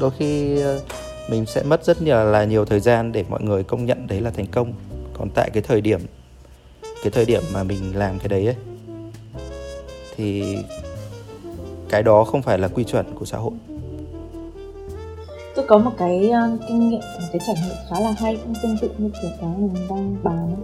[0.00, 0.80] đôi khi ờ,
[1.30, 4.20] mình sẽ mất rất nhiều, là nhiều thời gian để mọi người công nhận đấy
[4.20, 4.72] là thành công.
[5.14, 6.00] Còn tại cái thời điểm,
[6.82, 8.56] cái thời điểm mà mình làm cái đấy ấy,
[10.16, 10.58] thì
[11.88, 13.52] cái đó không phải là quy chuẩn của xã hội
[15.56, 18.54] tôi có một cái uh, kinh nghiệm một cái trải nghiệm khá là hay cũng
[18.62, 20.56] tương tự như kiểu cái mình đang bàn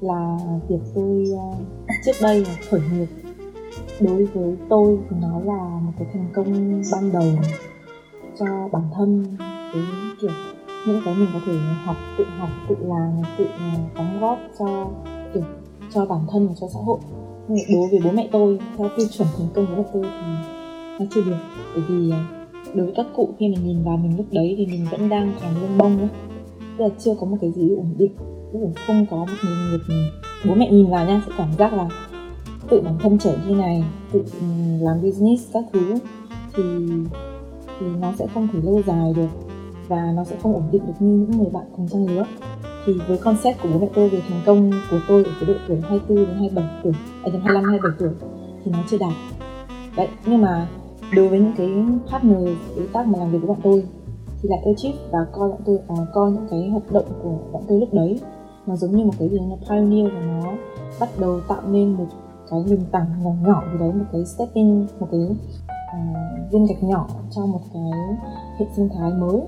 [0.00, 1.56] là việc tôi uh,
[2.04, 3.06] trước đây là khởi nghiệp.
[4.00, 7.24] Đối với tôi thì nó là một cái thành công ban đầu
[8.38, 9.36] cho bản thân.
[9.72, 9.82] Với
[10.20, 10.30] kiểu
[10.86, 11.52] những cái mình có thể
[11.84, 14.90] học tự học tự làm tự ờ, đóng góp cho
[15.34, 15.42] kiểu
[15.94, 16.98] cho bản thân và cho xã hội.
[17.48, 20.52] Nhưng đối với bố mẹ tôi theo tiêu chuẩn thành công của tôi thì
[20.98, 21.38] nó chưa được.
[21.74, 22.12] Bởi vì
[22.74, 25.32] đối với các cụ khi mà nhìn vào mình lúc đấy thì mình vẫn đang
[25.42, 26.08] còn lông bông đó,
[26.78, 28.12] tức là chưa có một cái gì ổn định
[28.52, 29.94] tức là không có một nghề nghiệp
[30.44, 31.88] bố mẹ nhìn vào nha sẽ cảm giác là
[32.68, 34.46] tự bản thân trẻ như này tự ừ,
[34.80, 35.94] làm business các thứ
[36.56, 36.62] thì
[37.80, 39.28] thì nó sẽ không thể lâu dài được
[39.88, 42.24] và nó sẽ không ổn định được như những người bạn cùng trang lứa
[42.86, 45.54] thì với concept của bố mẹ tôi về thành công của tôi ở cái độ
[45.68, 46.92] tuổi 24 đến 27 tuổi,
[47.24, 48.10] à 25 27 tuổi
[48.64, 49.12] thì nó chưa đạt.
[49.96, 50.68] Đấy, nhưng mà
[51.16, 51.68] đối với những cái
[52.10, 53.84] partner đối tác mà làm việc với bọn tôi
[54.42, 57.62] thì lại chip và coi bọn tôi à, coi những cái hoạt động của bọn
[57.68, 58.20] tôi lúc đấy.
[58.66, 60.52] Nó giống như một cái gì nó pioneer và nó
[61.00, 62.06] bắt đầu tạo nên một
[62.50, 66.82] cái nền tảng nhỏ nhỏ gì đấy một cái stepping một cái uh, viên gạch
[66.82, 67.82] nhỏ cho một cái
[68.58, 69.40] hệ sinh thái mới.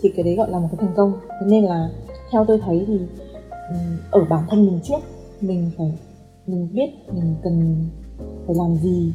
[0.00, 1.12] Thì cái đấy gọi là một cái thành công.
[1.40, 1.88] Thế nên là
[2.30, 3.00] theo tôi thấy thì
[4.10, 4.98] ở bản thân mình trước
[5.40, 5.92] mình phải
[6.46, 7.76] mình biết mình cần
[8.46, 9.12] phải làm gì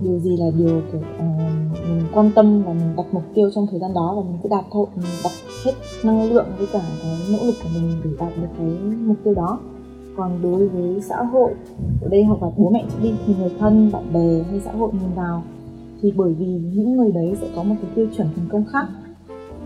[0.00, 3.66] điều gì là điều kiểu uh, mình quan tâm và mình đặt mục tiêu trong
[3.70, 5.32] thời gian đó và mình cứ đạt thôi mình đặt
[5.64, 5.72] hết
[6.04, 8.66] năng lượng với cả cái nỗ lực của mình để đạt được cái
[9.06, 9.58] mục tiêu đó.
[10.16, 11.54] Còn đối với xã hội
[12.02, 14.90] ở đây hoặc là bố mẹ đi thì người thân bạn bè hay xã hội
[14.92, 15.42] nhìn vào
[16.02, 18.86] thì bởi vì những người đấy sẽ có một cái tiêu chuẩn thành công khác.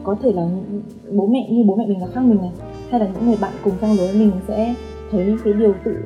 [0.03, 0.49] Có thể là
[1.13, 2.53] bố mẹ như bố mẹ mình là khác mình này
[2.91, 4.75] hay là những người bạn cùng trang lối mình sẽ
[5.11, 5.97] thấy cái điều tự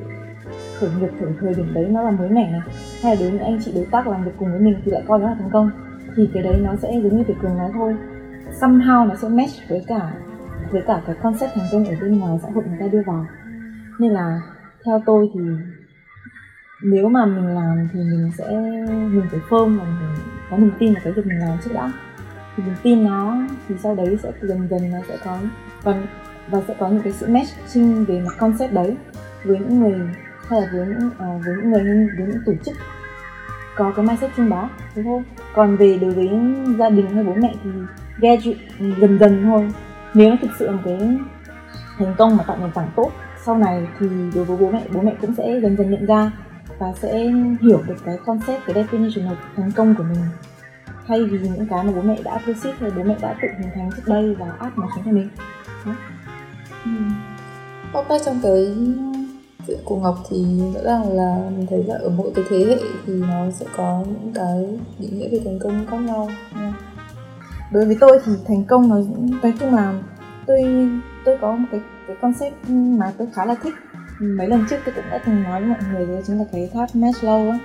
[0.79, 2.61] khởi nghiệp thử thời điểm đấy nó là mới mẻ này.
[3.03, 5.03] Hay là đối với anh chị đối tác làm việc cùng với mình thì lại
[5.07, 5.71] coi nó là thành công,
[6.15, 7.95] thì cái đấy nó sẽ giống như cái cường nói thôi.
[8.61, 10.13] Somehow nó sẽ match với cả
[10.71, 13.25] với cả cái concept thành công ở bên ngoài xã hội người ta đưa vào.
[13.99, 14.41] Nên là
[14.85, 15.39] theo tôi thì
[16.83, 18.51] nếu mà mình làm thì mình sẽ,
[18.87, 20.15] mình phải firm và mình
[20.49, 21.91] có niềm tin vào cái việc mình làm trước đã.
[22.55, 25.37] Thì mình tin nó, thì sau đấy sẽ dần dần nó sẽ có
[25.83, 25.95] và
[26.49, 28.97] và sẽ có những cái sự matching về mặt concept đấy
[29.43, 29.99] với những người
[30.47, 31.83] hay là với những uh, với những người
[32.17, 32.75] với những tổ chức
[33.75, 36.29] có cái mindset chung đó thế thôi còn về đối với
[36.79, 37.69] gia đình hay bố mẹ thì
[38.19, 38.37] ghe
[38.79, 39.71] dần dần thôi
[40.13, 41.17] nếu nó thực sự là cái
[41.97, 43.11] thành công mà tạo nền tảng tốt
[43.45, 46.31] sau này thì đối với bố mẹ bố mẹ cũng sẽ dần dần nhận ra
[46.79, 47.31] và sẽ
[47.61, 50.23] hiểu được cái concept cái definition of thành công của mình
[51.07, 53.69] thay vì những cái mà bố mẹ đã proceed hay bố mẹ đã tự hình
[53.75, 55.29] thành trước đây và áp nó xuống cho mình
[55.85, 55.95] đó.
[56.85, 56.91] Ừ.
[57.93, 58.75] Bóc trong cái
[59.67, 62.77] chuyện của Ngọc thì rõ ràng là mình thấy là ở mỗi cái thế hệ
[63.05, 66.29] thì nó sẽ có những cái định nghĩa về thành công khác nhau
[67.71, 68.95] đối với tôi thì thành công nó,
[69.43, 69.93] nói chung là
[70.45, 70.89] tôi
[71.25, 73.73] tôi có một cái cái concept mà tôi khá là thích.
[74.19, 76.69] Mấy lần trước tôi cũng đã từng nói với mọi người đó chính là cái
[76.73, 77.59] tháp Maslow á.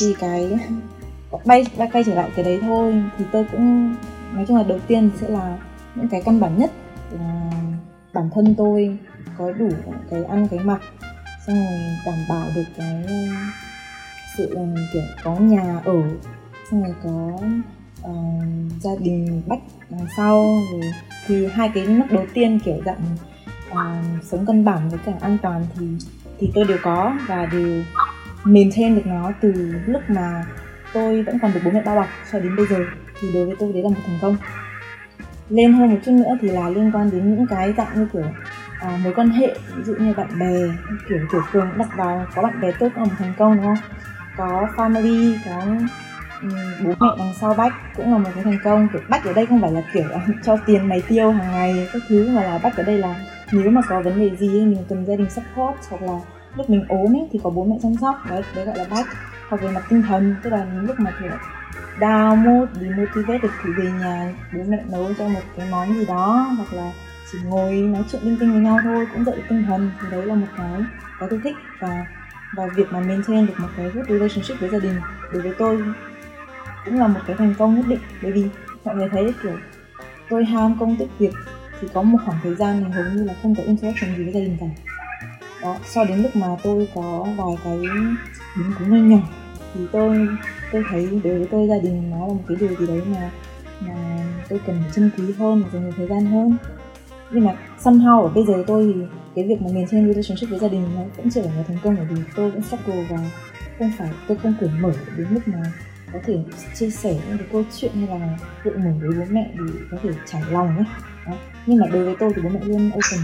[0.00, 0.58] Thì cái
[1.44, 3.94] bay bay quay trở lại cái đấy thôi thì tôi cũng,
[4.32, 5.58] nói chung là đầu tiên sẽ là
[5.94, 6.70] những cái căn bản nhất
[7.10, 7.50] là
[8.14, 8.98] bản thân tôi
[9.38, 9.68] có đủ
[10.10, 10.80] cái ăn cái mặc
[11.46, 13.06] xong rồi đảm bảo được cái
[14.36, 14.56] sự
[14.92, 16.02] kiểu có nhà ở
[16.70, 17.38] xong rồi có
[18.10, 18.44] uh,
[18.80, 20.82] gia đình bách đằng sau rồi
[21.26, 23.16] thì hai cái mức đầu tiên kiểu dạng
[23.70, 25.86] uh, sống cân bằng với cả an toàn thì
[26.38, 27.82] thì tôi đều có và đều
[28.44, 29.52] mềm thêm được nó từ
[29.86, 30.44] lúc mà
[30.92, 32.76] tôi vẫn còn được bố mẹ bao bọc cho đến bây giờ.
[33.20, 34.36] Thì đối với tôi đấy là một thành công
[35.48, 38.24] lên hơn một chút nữa thì là liên quan đến những cái dạng như kiểu
[38.80, 40.52] à, mối quan hệ ví dụ như bạn bè
[41.08, 43.76] kiểu kiểu cường đặt vào có bạn bè tốt là một thành công đúng không?
[44.36, 45.60] Có family có
[46.42, 48.88] um, bố mẹ đằng sau bách cũng là một cái thành công.
[48.92, 51.88] Kiểu bách ở đây không phải là kiểu là cho tiền mày tiêu hàng ngày
[51.92, 53.14] các thứ mà là bách ở đây là
[53.52, 56.20] nếu mà có vấn đề gì mình cần gia đình support hoặc là
[56.56, 58.16] lúc mình ốm ấy thì có bố mẹ chăm sóc.
[58.30, 59.06] Đấy đấy gọi là bách.
[59.48, 61.30] Hoặc về mặt tinh thần tức là lúc mà kiểu
[62.00, 66.04] down mood đi motivate thì về nhà, bố mẹ nấu cho một cái món gì
[66.06, 66.92] đó, hoặc là
[67.32, 69.90] chỉ ngồi nói chuyện linh tinh với nhau thôi, cũng dậy tinh thần.
[70.00, 70.80] Thì đấy là một cái
[71.20, 72.06] cái tôi thích và
[72.56, 75.00] và việc mà maintain được một cái good relationship với gia đình
[75.32, 75.82] đối với tôi
[76.84, 78.00] cũng là một cái thành công nhất định.
[78.22, 78.48] Bởi vì
[78.84, 79.56] mọi người thấy kiểu
[80.30, 81.34] tôi ham công tiếc việc
[81.80, 84.32] thì có một khoảng thời gian này hầu như là không có interaction gì với
[84.32, 84.66] gia đình cả.
[85.62, 87.78] Đó so đến lúc mà tôi có vài cái
[88.56, 89.18] biến cố nhỏ nhỏ
[89.74, 90.28] thì tôi
[90.72, 93.30] tôi thấy đối với tôi gia đình nó là một cái điều gì đấy mà
[93.80, 93.94] mà
[94.48, 96.56] tôi cần phải trân quý hơn và dành nhiều thời gian hơn.
[97.30, 99.00] Nhưng mà somehow ở bây giờ tôi thì
[99.34, 101.78] cái việc mà mình trên relationship với gia đình nó vẫn chưa phải là thành
[101.82, 103.18] công, bởi vì tôi vẫn struggle và
[103.78, 105.62] không phải, tôi không cởi mở đến mức mà
[106.12, 106.38] có thể
[106.74, 109.96] chia sẻ những cái câu chuyện hay là tự mở với bố mẹ để có
[110.02, 110.84] thể trải lòng ấy.
[111.26, 111.32] Đó.
[111.66, 113.20] nhưng mà đối với tôi thì bố mẹ luôn open.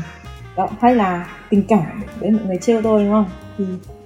[0.56, 3.30] Đó, hay là tình cảm, đấy, mọi người trêu tôi, đúng không?
[3.58, 3.64] Thì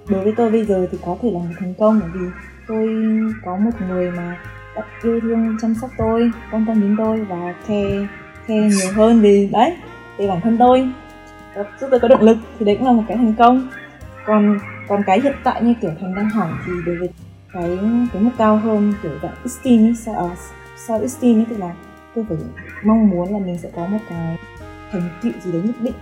[0.09, 2.27] đối với tôi bây giờ thì có thể là một thành công bởi vì
[2.69, 2.88] tôi
[3.45, 4.40] có một người mà
[5.03, 8.07] yêu thương chăm sóc tôi quan tâm đến tôi và care
[8.47, 9.77] care nhiều hơn vì đấy
[10.19, 10.88] về bản thân tôi.
[11.81, 13.69] Giúp tôi có động lực thì đấy cũng là một cái thành công.
[14.27, 17.09] Còn còn cái hiện tại như kiểu thành đang hỏi thì đối với
[17.53, 17.79] cái
[18.12, 20.37] cái mức cao hơn kiểu dạng esteem ấy, sao à,
[20.77, 21.75] sao esteem ấy tức là
[22.14, 22.38] tôi phải
[22.85, 24.37] mong muốn là mình sẽ có một cái
[24.93, 25.95] thành tựu gì đấy nhất định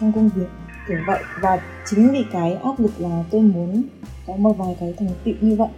[0.00, 0.48] trong công việc
[0.88, 1.22] kiểu vậy.
[1.40, 3.82] Và chính vì cái áp lực là tôi muốn
[4.26, 5.68] có một vài cái thành tựu như vậy.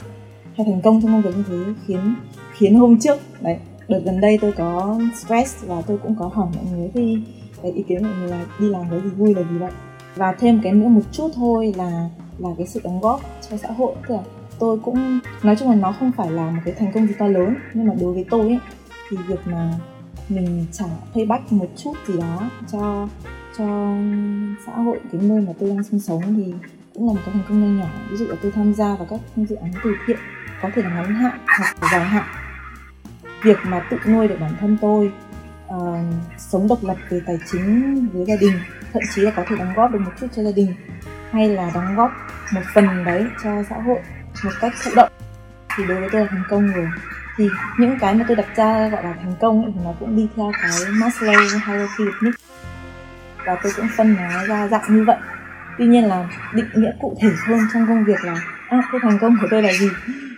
[0.57, 2.15] Hay thành công trong công việc như thế khiến
[2.53, 6.49] khiến hôm trước, đấy, đợt gần đây tôi có stress và tôi cũng có hỏi
[6.55, 7.19] mọi người thì
[7.63, 9.73] cái ý kiến mọi người là đi làm cái gì vui là gì vậy.
[10.17, 13.21] Và thêm cái nữa một chút thôi là là cái sự đóng góp
[13.51, 13.95] cho xã hội.
[14.09, 14.21] Tức là
[14.59, 17.27] tôi cũng, nói chung là nó không phải là một cái thành công gì to
[17.27, 18.59] lớn, nhưng mà đối với tôi ấy,
[19.11, 19.75] thì việc mà
[20.29, 23.09] mình trả payback một chút gì đó cho
[23.59, 23.95] cho
[24.67, 26.55] xã hội cái nơi mà tôi đang sinh sống thì
[26.95, 27.91] cũng là một cái thành công nhỏ nhỏ.
[28.11, 30.19] Ví dụ là tôi tham gia vào các dự án từ thiện
[30.63, 32.25] có thể là ngắn hạn hoặc là dài hạn.
[33.43, 35.13] Việc mà tự nuôi được bản thân tôi
[35.67, 35.75] uh,
[36.39, 38.53] sống độc lập về tài chính với gia đình
[38.93, 40.75] thậm chí là có thể đóng góp được một chút cho gia đình
[41.31, 42.11] hay là đóng góp
[42.55, 43.99] một phần đấy cho xã hội
[44.45, 45.13] một cách thụ động
[45.77, 46.89] thì đối với tôi là thành công rồi.
[47.37, 50.29] Thì những cái mà tôi đặt ra gọi là thành công thì nó cũng đi
[50.37, 52.50] theo cái Maslow hierarchy of needs
[53.47, 55.17] và tôi cũng phân nó ra dạng như vậy.
[55.79, 58.35] Tuy nhiên là định nghĩa cụ thể hơn trong công việc là
[58.69, 59.89] à, cái thành công của tôi là gì?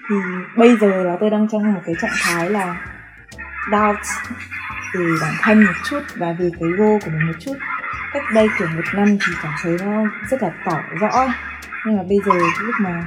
[0.09, 0.17] Thì
[0.57, 2.77] bây giờ là tôi đang trong một cái trạng thái là
[3.71, 4.07] doubt
[4.95, 7.55] về bản thân một chút và về cái goal của mình một chút.
[8.13, 11.27] Cách đây kiểu một năm thì cảm thấy nó rất là tỏ rõ.
[11.87, 13.05] Nhưng mà bây giờ lúc mà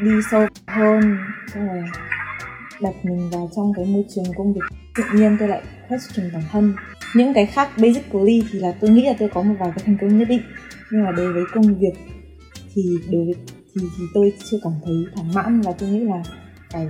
[0.00, 1.18] đi sâu hơn
[1.54, 1.84] xong rồi
[2.80, 4.60] đặt mình vào trong cái môi trường công việc
[4.98, 6.74] tự nhiên tôi lại question bản thân.
[7.14, 9.96] Những cái khác basically thì là tôi nghĩ là tôi có một vài cái thành
[10.00, 10.42] công nhất định.
[10.90, 11.94] Nhưng mà đối với công việc
[12.74, 13.34] thì đối với
[13.74, 16.22] thì thì tôi chưa cảm thấy thỏa mãn và tôi nghĩ là
[16.70, 16.86] phải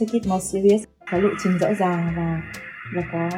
[0.00, 2.42] take it more serious có lộ trình rõ ràng và
[2.94, 3.30] và có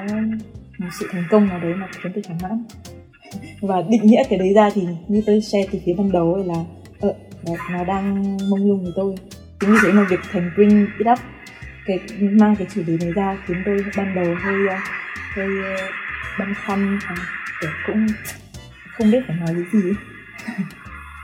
[0.79, 2.65] một sự thành công nào đấy mà khiến tôi thỏa mãn.
[3.61, 6.45] Và định nghĩa cái đấy ra thì như tôi share từ phía ban đầu ấy
[6.45, 6.65] là
[7.01, 7.15] ờ,
[7.73, 9.15] nó đang mông lung với tôi.
[9.61, 11.19] Chính vì thế mà việc thành bring it up
[11.87, 14.77] cái mang cái chủ đề này ra khiến tôi ban đầu hơi ờ,
[15.35, 15.87] hơi ờ,
[16.39, 17.15] băn khoăn và
[17.61, 18.07] kiểu cũng
[18.99, 19.93] không biết phải nói cái gì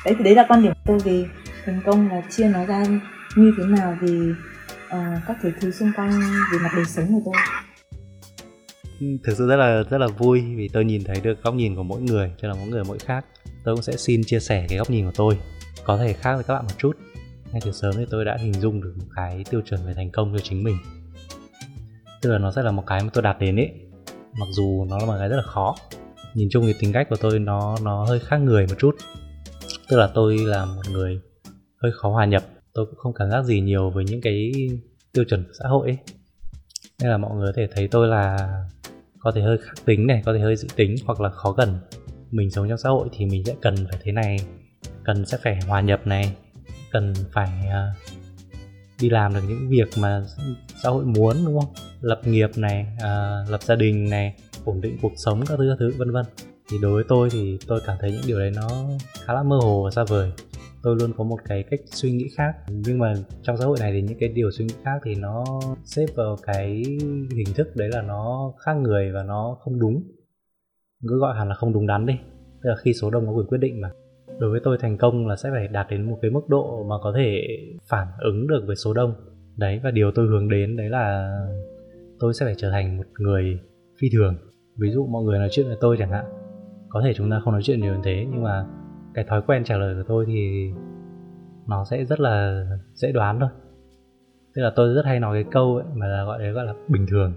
[0.04, 1.28] đấy thì đấy là quan điểm của tôi về
[1.64, 2.82] thành công và chia nó ra
[3.36, 4.34] như thế nào về
[4.86, 6.10] uh, các cái thứ xung quanh
[6.52, 7.34] về mặt đời sống của tôi.
[9.00, 11.76] Ừ, thực sự rất là rất là vui vì tôi nhìn thấy được góc nhìn
[11.76, 13.24] của mỗi người cho là mỗi người mỗi khác.
[13.64, 15.38] Tôi cũng sẽ xin chia sẻ cái góc nhìn của tôi.
[15.84, 16.92] Có thể khác với các bạn một chút
[17.56, 20.10] ngay từ sớm thì tôi đã hình dung được một cái tiêu chuẩn về thành
[20.10, 20.76] công cho chính mình.
[22.22, 23.70] Tức là nó sẽ là một cái mà tôi đạt đến ấy.
[24.40, 25.76] Mặc dù nó là một cái rất là khó.
[26.34, 28.96] Nhìn chung thì tính cách của tôi nó nó hơi khác người một chút.
[29.88, 31.20] Tức là tôi là một người
[31.82, 32.42] hơi khó hòa nhập.
[32.74, 34.52] Tôi cũng không cảm giác gì nhiều với những cái
[35.12, 35.98] tiêu chuẩn của xã hội ấy.
[37.00, 38.48] Nên là mọi người có thể thấy tôi là
[39.18, 41.78] có thể hơi khắc tính này, có thể hơi dự tính hoặc là khó gần.
[42.30, 44.36] Mình sống trong xã hội thì mình sẽ cần phải thế này,
[45.04, 46.36] cần sẽ phải hòa nhập này
[46.96, 47.90] cần phải ờ,
[49.00, 50.22] đi làm được những việc mà
[50.82, 51.74] xã hội muốn, đúng không?
[52.00, 55.76] Lập nghiệp này ờ, lập gia đình này, ổn định cuộc sống các thứ các
[55.78, 56.26] thứ, vân vân.
[56.70, 58.68] Thì đối với tôi thì tôi cảm thấy những điều đấy nó
[59.24, 60.32] khá là mơ hồ và xa vời.
[60.82, 62.52] Tôi luôn có một cái cách suy nghĩ khác.
[62.68, 65.44] Nhưng mà trong xã hội này thì những cái điều suy nghĩ khác thì nó
[65.84, 66.82] xếp vào cái
[67.36, 70.02] hình thức đấy là nó khác người và nó không đúng.
[71.08, 72.14] Cứ gọi hẳn là không đúng đắn đi.
[72.62, 73.90] Tức là khi số đông có quyền quyết định mà
[74.38, 76.94] đối với tôi thành công là sẽ phải đạt đến một cái mức độ mà
[77.02, 77.42] có thể
[77.88, 79.14] phản ứng được với số đông.
[79.56, 81.36] Đấy, và điều tôi hướng đến đấy là
[82.18, 83.58] tôi sẽ phải trở thành một người
[84.00, 84.36] phi thường.
[84.78, 86.24] Ví dụ mọi người nói chuyện với tôi chẳng hạn,
[86.88, 88.66] có thể chúng ta không nói chuyện nhiều như thế, nhưng mà
[89.14, 90.70] cái thói quen trả lời của tôi thì
[91.66, 93.48] nó sẽ rất là dễ đoán thôi.
[94.54, 96.74] Tức là tôi rất hay nói cái câu ấy mà là gọi đấy gọi là
[96.88, 97.34] bình thường.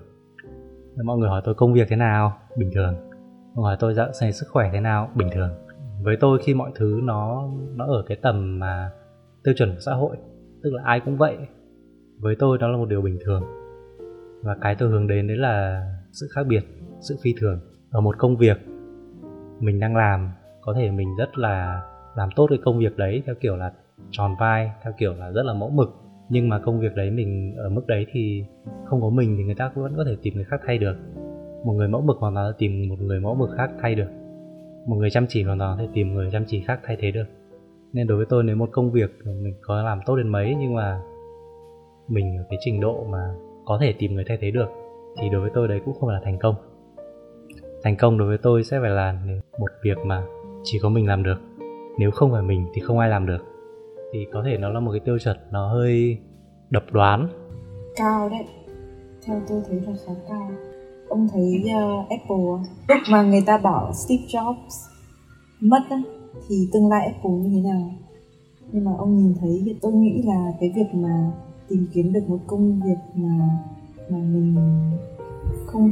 [1.06, 2.38] Mọi người hỏi tôi công việc thế nào?
[2.58, 2.94] Bình thường.
[3.56, 5.12] Mọi người hỏi tôi dạng sức khỏe thế nào?
[5.16, 5.50] Bình thường
[6.02, 8.92] với tôi khi mọi thứ nó nó ở cái tầm mà
[9.44, 10.18] tiêu chuẩn của xã hội,
[10.64, 11.38] tức là ai cũng vậy,
[12.20, 13.44] với tôi đó là một điều bình thường.
[14.44, 16.64] Và cái tôi hướng đến đấy là sự khác biệt,
[17.02, 17.60] sự phi thường.
[17.92, 18.58] Ở một công việc
[19.60, 20.30] mình đang làm,
[20.62, 21.82] có thể mình rất là
[22.16, 23.74] làm tốt cái công việc đấy theo kiểu là
[24.10, 25.90] tròn vai, theo kiểu là rất là mẫu mực.
[26.30, 28.44] Nhưng mà công việc đấy mình ở mức đấy thì
[28.86, 30.96] không có mình thì người ta cũng vẫn có thể tìm người khác thay được.
[31.66, 34.10] Một người mẫu mực hoặc là tìm một người mẫu mực khác thay được
[34.86, 37.12] một người chăm chỉ hoàn toàn có thể tìm người chăm chỉ khác thay thế
[37.12, 37.26] được.
[37.94, 40.76] Nên đối với tôi, nếu một công việc mình có làm tốt đến mấy, nhưng
[40.76, 41.02] mà
[42.08, 43.34] mình ở cái trình độ mà
[43.65, 44.70] có thể tìm người thay thế được,
[45.22, 46.56] thì đối với tôi đấy cũng không phải là thành công.
[47.84, 49.15] Thành công đối với tôi sẽ phải là
[49.60, 50.24] một việc mà
[50.63, 51.38] chỉ có mình làm được.
[52.00, 53.46] Nếu không phải mình thì không ai làm được.
[54.13, 56.18] Thì có thể nó là một cái tiêu chuẩn nó hơi
[56.70, 57.28] độc đoán.
[57.96, 58.46] Cao đấy.
[59.26, 60.52] Theo tôi thấy là khá cao
[61.10, 64.89] ông thấy uh, Apple lúc mà người ta bảo Steve Jobs
[65.60, 66.02] mất á,
[66.48, 67.91] thì tương lai Apple như thế nào?
[68.72, 71.32] Nhưng mà ông nhìn thấy thì tôi nghĩ là cái việc mà
[71.69, 73.50] tìm kiếm được một công việc mà
[74.10, 74.56] mà mình
[75.65, 75.91] không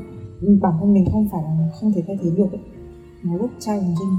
[0.62, 2.62] bản thân mình không phải là không thể thay thế được ấy.
[3.23, 4.17] nó rất challenging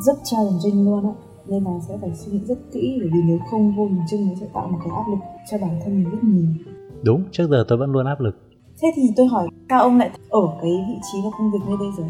[0.00, 1.12] rất challenging luôn á.
[1.46, 4.28] Nên là sẽ phải suy nghĩ rất kỹ bởi vì nếu không vô hình chung
[4.28, 5.18] nó sẽ tạo một cái áp lực
[5.50, 6.46] cho bản thân mình rất nhiều.
[7.02, 8.47] Đúng trước giờ tôi vẫn luôn áp lực
[8.82, 11.76] thế thì tôi hỏi sao ông lại ở cái vị trí và công việc như
[11.76, 12.04] bây giờ?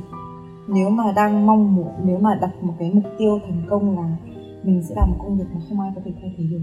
[0.68, 4.16] Nếu mà đang mong muốn nếu mà đặt một cái mục tiêu thành công là
[4.64, 6.58] mình sẽ làm một công việc mà không ai có thể thay thế được.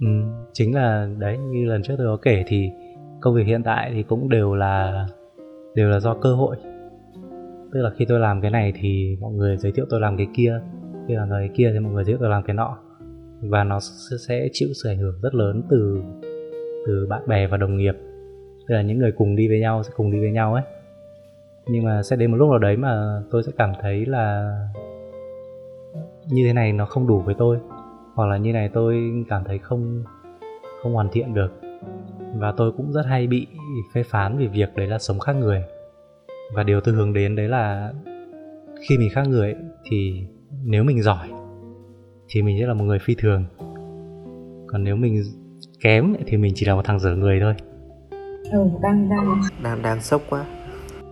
[0.00, 0.06] Ừ,
[0.52, 2.70] chính là đấy như lần trước tôi có kể thì
[3.20, 5.06] công việc hiện tại thì cũng đều là
[5.74, 6.56] đều là do cơ hội.
[7.72, 10.26] Tức là khi tôi làm cái này thì mọi người giới thiệu tôi làm cái
[10.34, 10.60] kia
[11.08, 12.78] khi làm cái kia thì mọi người giới thiệu tôi làm cái nọ.
[13.40, 13.78] Và nó
[14.28, 16.02] sẽ chịu sự ảnh hưởng rất lớn từ
[16.86, 17.94] từ bạn bè và đồng nghiệp
[18.70, 20.62] tức là những người cùng đi với nhau sẽ cùng đi với nhau ấy.
[21.66, 24.56] Nhưng mà sẽ đến một lúc nào đấy mà tôi sẽ cảm thấy là
[26.28, 27.58] như thế này nó không đủ với tôi.
[28.14, 30.04] Hoặc là như này tôi cảm thấy không
[30.82, 31.60] không hoàn thiện được.
[32.34, 33.46] Và tôi cũng rất hay bị
[33.94, 35.62] phê phán về việc đấy là sống khác người.
[36.54, 37.92] Và điều tôi hướng đến đấy là
[38.88, 40.24] khi mình khác người ấy, thì
[40.64, 41.28] nếu mình giỏi
[42.28, 43.44] thì mình sẽ là một người phi thường.
[44.66, 45.22] Còn nếu mình
[45.80, 47.54] kém thì mình chỉ là một thằng dở người thôi
[48.52, 49.40] ừ đang đang.
[49.62, 50.44] Đang đang sốc quá.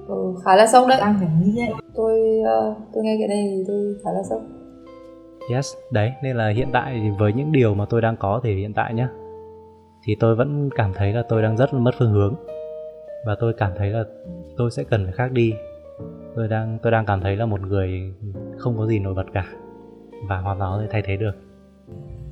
[0.08, 0.98] Ừ, khá là sốc đấy.
[1.00, 4.40] Đang phải nghĩ vậy tôi uh, tôi nghe cái này thì tôi khá là sốc.
[5.54, 8.54] Yes đấy nên là hiện tại thì với những điều mà tôi đang có thì
[8.54, 9.08] hiện tại nhá
[10.04, 12.34] thì tôi vẫn cảm thấy là tôi đang rất là mất phương hướng.
[13.26, 14.04] Và tôi cảm thấy là
[14.56, 15.52] tôi sẽ cần phải khác đi.
[16.36, 18.14] Tôi đang tôi đang cảm thấy là một người
[18.58, 19.46] không có gì nổi bật cả.
[20.28, 21.32] Và hoàn toàn có thể thay thế được.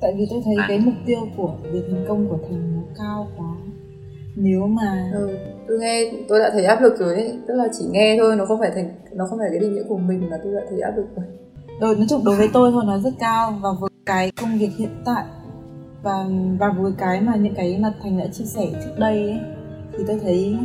[0.01, 3.27] Tại vì tôi thấy cái mục tiêu của việc thành công của thành nó cao
[3.37, 3.47] quá
[4.39, 7.39] nếu mà ừ, tôi nghe tôi đã thấy áp lực rồi ấy.
[7.47, 9.83] Tức là chỉ nghe thôi nó không phải thành nó không phải cái định nghĩa
[9.89, 11.25] của mình mà tôi đã thấy áp lực rồi.
[11.81, 13.53] Đối nói chung đối với tôi thôi nó rất cao.
[13.61, 15.23] Và với cái công việc hiện tại
[16.03, 16.25] và
[16.59, 19.39] và với cái mà những cái mà thành đã chia sẻ trước đây ấy,
[19.97, 20.57] thì tôi thấy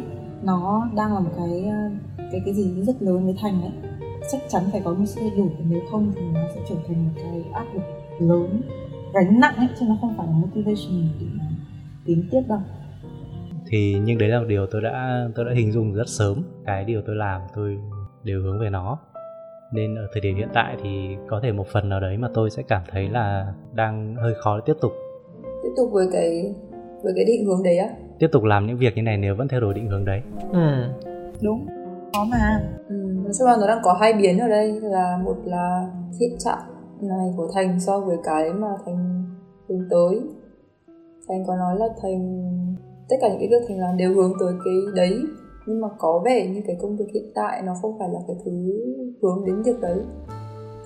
[0.43, 1.65] nó đang là một cái
[2.19, 3.73] cái cái gì rất lớn với thành ấy
[4.33, 7.13] chắc chắn phải có một sự đổi nếu không thì nó sẽ trở thành một
[7.17, 7.83] cái áp lực
[8.19, 8.61] lớn
[9.15, 11.45] gánh nặng ấy chứ nó không phải là motivation để mà
[12.05, 12.61] tiến tiếp đâu
[13.73, 16.45] thì nhưng đấy là một điều tôi đã tôi đã hình dung rất sớm.
[16.67, 17.79] Cái điều tôi làm tôi
[18.25, 18.99] đều hướng về nó.
[19.73, 22.51] Nên ở thời điểm hiện tại thì có thể một phần nào đấy mà tôi
[22.51, 24.93] sẽ cảm thấy là đang hơi khó để tiếp tục.
[25.63, 26.55] Tiếp tục với cái
[27.03, 27.89] với cái định hướng đấy á?
[28.19, 30.23] Tiếp tục làm những việc như này nếu vẫn theo đuổi định hướng đấy.
[30.53, 30.85] Ừ.
[31.43, 31.67] đúng.
[32.15, 32.61] Có mà.
[32.89, 34.81] Ừ, nói chung là nó đang có hai biến ở đây.
[34.81, 36.63] Là một là hiện trạng
[37.01, 39.25] này của thành so với cái mà thành
[39.69, 40.21] hướng tới.
[41.29, 42.43] Thành có nói là thành
[43.13, 45.23] tất cả những cái việc thành làm đều hướng tới cái đấy.
[45.67, 48.37] Nhưng mà có vẻ như cái công việc hiện tại nó không phải là cái
[48.45, 48.51] thứ
[49.23, 49.99] hướng đến việc đấy.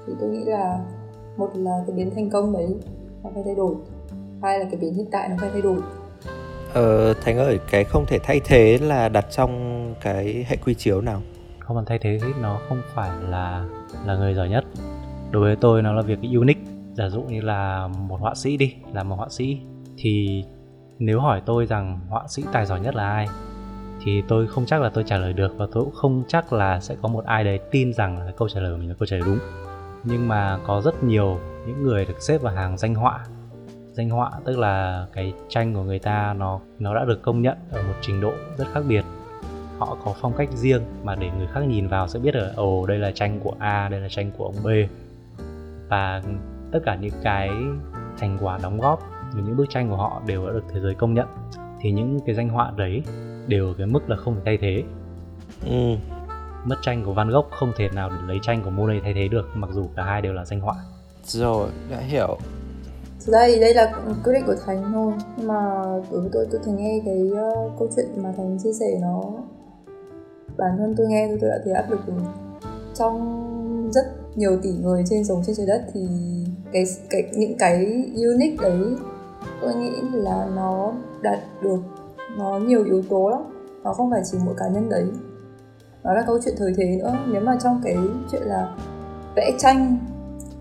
[0.07, 0.79] Thì tôi nghĩ là
[1.37, 2.67] một là cái biến thành công đấy
[3.25, 3.75] nó phải thay đổi
[4.43, 5.79] hai là cái biến hiện tại nó phải thay đổi.
[6.75, 11.01] Ờ, thành ơi cái không thể thay thế là đặt trong cái hệ quy chiếu
[11.01, 11.21] nào?
[11.59, 13.69] Không còn thay thế thì nó không phải là
[14.07, 14.65] là người giỏi nhất.
[15.31, 16.63] Đối với tôi nó là việc unique.
[16.95, 19.59] Giả dụ như là một họa sĩ đi là một họa sĩ
[19.99, 20.45] thì
[20.99, 23.27] nếu hỏi tôi rằng họa sĩ tài giỏi nhất là ai,
[24.05, 26.81] thì tôi không chắc là tôi trả lời được và tôi cũng không chắc là
[26.81, 29.07] sẽ có một ai đấy tin rằng là câu trả lời của mình là câu
[29.07, 29.39] trả lời đúng.
[30.05, 33.25] Nhưng mà có rất nhiều những người được xếp vào hàng danh họa.
[33.93, 37.57] Danh họa tức là cái tranh của người ta nó nó đã được công nhận
[37.71, 39.05] ở một trình độ rất khác biệt.
[39.79, 42.87] Họ có phong cách riêng mà để người khác nhìn vào sẽ biết là, ồ,
[42.87, 44.69] đây là tranh của A, đây là tranh của ông B.
[45.89, 46.23] Và
[46.73, 47.51] tất cả những cái
[48.19, 51.15] thành quả đóng góp những bức tranh của họ đều đã được thế giới công
[51.15, 51.27] nhận.
[51.81, 53.03] Thì những cái danh họa đấy
[53.47, 54.83] đều ở cái mức là không thể thay thế.
[55.65, 55.97] Ừ.
[56.65, 59.29] mất tranh của Van Gogh không thể nào để lấy tranh của Monet thay thế
[59.29, 60.75] được mặc dù cả hai đều là danh họa.
[61.25, 62.39] Rồi đã hiểu.
[63.27, 63.93] Thực ra thì đây là
[64.25, 65.13] quyết định của thành thôi.
[65.37, 68.73] Nhưng mà đối với tôi tôi thành nghe cái uh, câu chuyện mà thành chia
[68.73, 69.23] sẻ nó
[70.57, 72.21] bản thân tôi nghe tôi đã thấy áp lực rồi.
[72.95, 73.43] Trong
[73.93, 74.05] rất
[74.37, 76.01] nhiều tỷ người trên sống trên trái đất thì
[76.73, 78.97] cái cái những cái unique đấy
[79.61, 80.93] tôi nghĩ là nó
[81.23, 81.79] đạt được
[82.39, 83.43] nó nhiều yếu tố lắm.
[83.85, 85.07] Nó không phải chỉ một cá nhân đấy.
[86.05, 87.19] Nó là câu chuyện thời thế nữa.
[87.33, 87.97] Nếu mà trong cái
[88.33, 88.75] chuyện là
[89.37, 89.99] vẽ tranh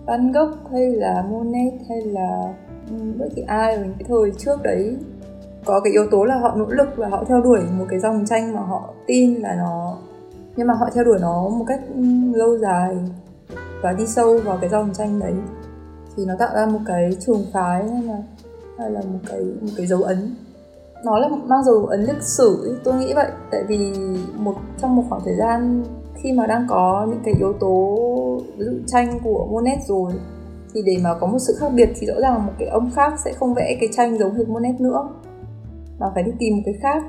[0.06, 2.54] Van Gogh hay là Monet hay là
[2.90, 4.96] ừ, bất kỳ ai mình cái thời trước đấy,
[5.64, 8.24] có cái yếu tố là họ nỗ lực và họ theo đuổi một cái dòng
[8.26, 9.96] tranh mà họ tin là nó,
[10.56, 12.02] nhưng mà họ theo đuổi nó một cách ừ,
[12.34, 12.96] lâu dài
[13.82, 15.34] và đi sâu vào cái dòng tranh đấy,
[16.16, 18.18] thì nó tạo ra một cái trường phái hay là
[18.78, 20.36] hay là một cái một cái dấu ấn?
[21.04, 23.28] Nó là mang dấu ấn lịch sử tôi nghĩ vậy.
[23.50, 23.92] Tại vì
[24.36, 27.96] một, trong một khoảng thời gian khi mà đang có những cái yếu tố,
[28.56, 30.12] ví dụ tranh của Monet rồi,
[30.74, 33.12] thì để mà có một sự khác biệt thì rõ ràng một cái ông khác
[33.24, 35.08] sẽ không vẽ cái tranh giống hệt Monet nữa.
[35.98, 37.04] Mà phải đi tìm một cái khác.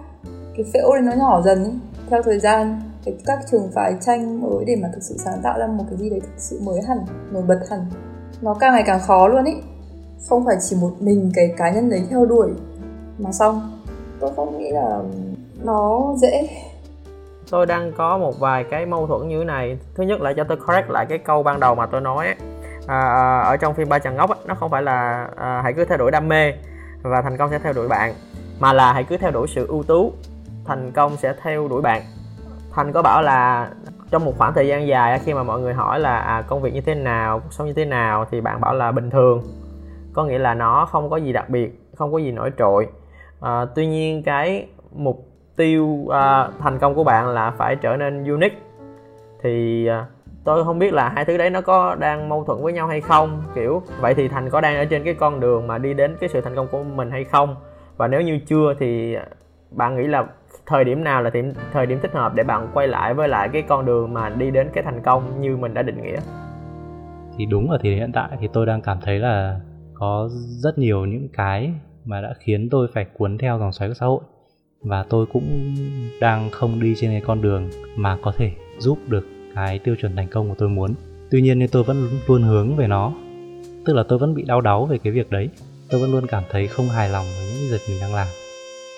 [0.57, 1.71] Cái phễu này nó nhỏ dần ý.
[2.09, 5.59] theo thời gian, cái, các trường phái tranh mới để mà thực sự sáng tạo
[5.59, 6.97] ra một cái gì đấy thực sự mới hẳn,
[7.31, 7.85] nổi bật hẳn,
[8.41, 9.53] nó càng ngày càng khó luôn ý
[10.29, 12.49] không phải chỉ một mình cái cá nhân đấy theo đuổi
[13.17, 13.81] mà xong
[14.19, 14.99] tôi không nghĩ là
[15.63, 16.49] nó dễ.
[17.51, 19.77] Tôi đang có một vài cái mâu thuẫn như thế này.
[19.95, 22.27] Thứ nhất là cho tôi correct lại cái câu ban đầu mà tôi nói
[22.87, 25.85] à, à, ở trong phim ba chàng ngốc nó không phải là à, hãy cứ
[25.85, 26.53] theo đuổi đam mê
[27.01, 28.13] và thành công sẽ theo đuổi bạn
[28.59, 30.11] mà là hãy cứ theo đuổi sự ưu tú
[30.65, 32.01] thành công sẽ theo đuổi bạn.
[32.71, 33.69] Thành có bảo là
[34.11, 36.73] trong một khoảng thời gian dài khi mà mọi người hỏi là à, công việc
[36.73, 39.43] như thế nào cuộc sống như thế nào thì bạn bảo là bình thường
[40.17, 42.87] có nghĩa là nó không có gì đặc biệt không có gì nổi trội.
[43.41, 48.23] À, tuy nhiên cái mục tiêu à, thành công của bạn là phải trở nên
[48.23, 48.57] unique.
[49.41, 50.05] Thì à,
[50.43, 53.01] tôi không biết là hai thứ đấy nó có đang mâu thuẫn với nhau hay
[53.01, 56.15] không kiểu vậy thì thành có đang ở trên cái con đường mà đi đến
[56.19, 57.55] cái sự thành công của mình hay không?
[57.97, 59.17] Và nếu như chưa thì
[59.71, 60.25] bạn nghĩ là
[60.65, 63.49] thời điểm nào là điểm thời điểm thích hợp để bạn quay lại với lại
[63.53, 66.17] cái con đường mà đi đến cái thành công như mình đã định nghĩa?
[67.37, 69.59] Thì đúng ở thì hiện tại thì tôi đang cảm thấy là
[69.99, 70.29] có
[70.63, 71.71] rất nhiều những cái
[72.05, 74.21] mà đã khiến tôi phải cuốn theo dòng xoáy của xã hội.
[74.81, 75.75] Và tôi cũng
[76.21, 80.15] đang không đi trên cái con đường mà có thể giúp được cái tiêu chuẩn
[80.15, 80.93] thành công của tôi muốn.
[81.31, 83.13] Tuy nhiên thì tôi vẫn luôn hướng về nó.
[83.85, 85.49] Tức là tôi vẫn bị đau đáu về cái việc đấy.
[85.89, 88.27] Tôi vẫn luôn cảm thấy không hài lòng với những việc mình đang làm.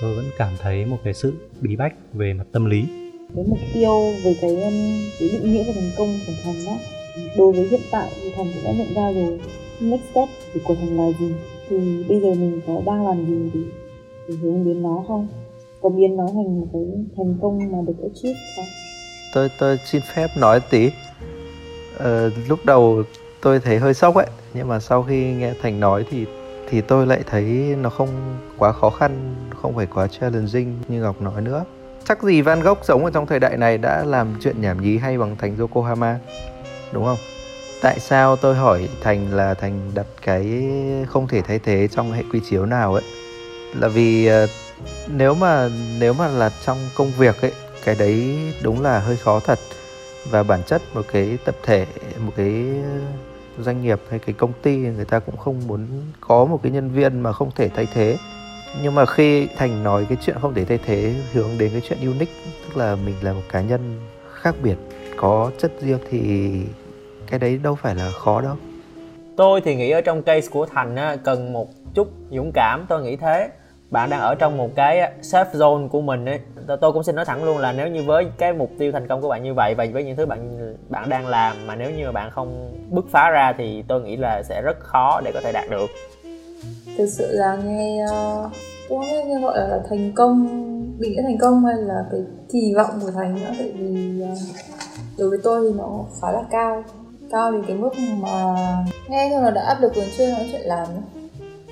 [0.02, 2.86] Tôi vẫn cảm thấy một cái sự bí bách về mặt tâm lý.
[3.36, 4.74] Cái mục tiêu về cái, um,
[5.20, 6.78] cái định nghĩa về thành công của thành đó
[7.38, 9.40] đối với hiện tại thì thành cũng đã nhận ra rồi
[9.82, 10.30] next step
[10.64, 11.34] của thành là gì?
[11.70, 13.60] Thì bây giờ mình có đang làm gì để,
[14.28, 15.28] để hướng đến nó không?
[15.82, 16.82] Có biến nó thành một cái
[17.18, 18.66] thành công mà được achieve không?
[19.34, 20.90] Tôi tôi xin phép nói tí.
[21.98, 23.04] Ờ, lúc đầu
[23.42, 26.26] tôi thấy hơi sốc ấy nhưng mà sau khi nghe thành nói thì
[26.70, 27.44] thì tôi lại thấy
[27.82, 28.10] nó không
[28.58, 31.64] quá khó khăn không phải quá challenging như ngọc nói nữa.
[32.04, 34.98] Chắc gì van gogh sống ở trong thời đại này đã làm chuyện nhảm nhí
[34.98, 36.20] hay bằng thành yokohama
[36.92, 37.18] đúng không?
[37.82, 40.64] Tại sao tôi hỏi thành là thành đặt cái
[41.10, 43.04] không thể thay thế trong hệ quy chiếu nào ấy?
[43.76, 44.48] Là vì ờ,
[45.08, 45.70] nếu mà
[46.00, 47.52] nếu mà là trong công việc ấy,
[47.86, 49.60] cái đấy đúng là hơi khó thật.
[50.30, 51.86] Và bản chất một cái tập thể,
[52.20, 52.66] một cái
[53.60, 55.88] doanh nghiệp hay cái công ty người ta cũng không muốn
[56.22, 58.18] có một cái nhân viên mà không thể thay thế.
[58.84, 62.00] Nhưng mà khi thành nói cái chuyện không thể thay thế, hướng đến cái chuyện
[62.00, 62.34] unique,
[62.66, 64.00] tức là mình là một cá nhân
[64.34, 64.76] khác biệt,
[65.18, 66.52] có chất riêng thì
[67.30, 68.56] cái đấy đâu phải là khó đâu.
[69.38, 73.04] Tôi thì nghĩ ở trong case của thành á, cần một chút dũng cảm tôi
[73.04, 73.50] nghĩ thế.
[73.92, 76.40] Bạn đang ở trong một cái safe zone của mình ấy.
[76.82, 79.22] Tôi cũng xin nói thẳng luôn là nếu như với cái mục tiêu thành công
[79.22, 82.06] của bạn như vậy và với những thứ bạn bạn đang làm mà nếu như
[82.06, 85.42] mà bạn không bứt phá ra thì tôi nghĩ là sẽ rất khó để có
[85.42, 85.90] thể đạt được.
[86.98, 88.52] Thực sự là nghe uh,
[88.90, 90.48] tôi nghe gọi là thành công
[91.00, 92.22] định nghĩa thành công hay là cái
[92.52, 94.38] kỳ vọng của thành nữa tại vì uh,
[95.18, 96.84] đối với tôi thì nó khá là cao
[97.32, 98.56] cao đến cái mức mà
[99.10, 101.02] nghe thôi là đã áp lực còn chưa nói chuyện làm nữa.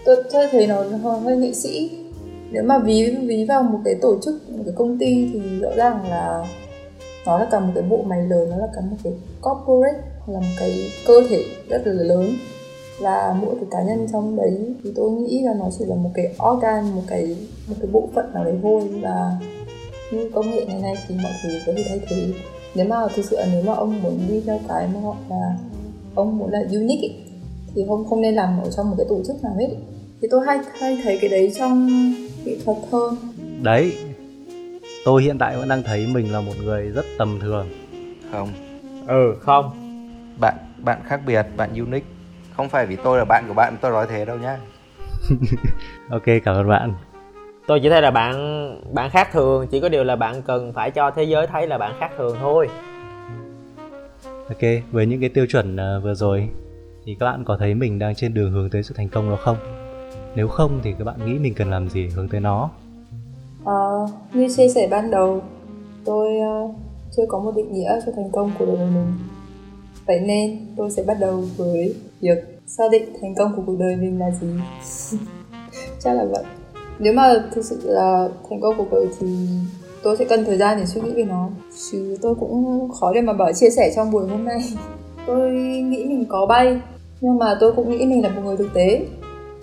[0.05, 0.83] tôi tôi thấy nó
[1.23, 1.91] hơi nghệ sĩ.
[2.51, 5.69] Nếu mà ví ví vào một cái tổ chức, một cái công ty thì rõ
[5.75, 6.45] ràng là
[7.25, 10.39] nó là cả một cái bộ máy lớn, nó là cả một cái corporate là
[10.39, 12.33] một cái cơ thể rất là lớn.
[12.99, 16.09] Là mỗi cái cá nhân trong đấy thì tôi nghĩ là nó chỉ là một
[16.13, 17.35] cái organ, một cái
[17.67, 18.81] một cái bộ phận nào đấy thôi.
[19.01, 19.31] Và
[20.11, 22.27] như công nghệ ngày nay thì mọi thứ có thể thay thế
[22.77, 25.55] nếu mà thực sự là nếu mà ông muốn đi theo cái mà gọi là
[26.15, 27.15] ông muốn là unique ý,
[27.75, 29.75] thì không không nên làm ở trong một cái tổ chức nào hết ý.
[30.21, 31.89] thì tôi hay hay thấy cái đấy trong
[32.45, 33.15] nghệ thuật hơn.
[33.63, 33.97] Đấy
[35.05, 37.67] tôi hiện tại vẫn đang thấy mình là một người rất tầm thường.
[38.31, 38.49] Không.
[39.07, 39.71] Ừ không.
[40.39, 42.07] Bạn bạn khác biệt bạn unique.
[42.55, 44.57] Không phải vì tôi là bạn của bạn tôi nói thế đâu nhá.
[46.09, 46.93] Ok cảm ơn bạn
[47.67, 48.35] tôi chỉ thấy là bạn
[48.93, 51.77] bạn khác thường chỉ có điều là bạn cần phải cho thế giới thấy là
[51.77, 52.67] bạn khác thường thôi.
[54.23, 54.61] Ok
[54.91, 56.49] với những cái tiêu chuẩn uh, vừa rồi
[57.05, 59.37] thì các bạn có thấy mình đang trên đường hướng tới sự thành công đó
[59.41, 59.57] không?
[60.35, 62.69] Nếu không thì các bạn nghĩ mình cần làm gì để hướng tới nó?
[63.63, 65.41] Uh, như chia sẻ ban đầu
[66.05, 66.75] tôi uh,
[67.17, 69.13] chưa có một định nghĩa cho thành công của đời mình.
[70.07, 73.95] Vậy nên tôi sẽ bắt đầu với việc xác định thành công của cuộc đời
[73.95, 74.47] mình là gì.
[75.99, 76.43] Chắc là vậy
[76.99, 79.27] nếu mà thực sự là thành công cuộc đời thì
[80.03, 81.49] tôi sẽ cần thời gian để suy nghĩ về nó.
[81.91, 84.59] Chứ tôi cũng khó để mà bảo chia sẻ trong buổi hôm nay.
[85.27, 86.79] Tôi nghĩ mình có bay,
[87.21, 89.05] nhưng mà tôi cũng nghĩ mình là một người thực tế.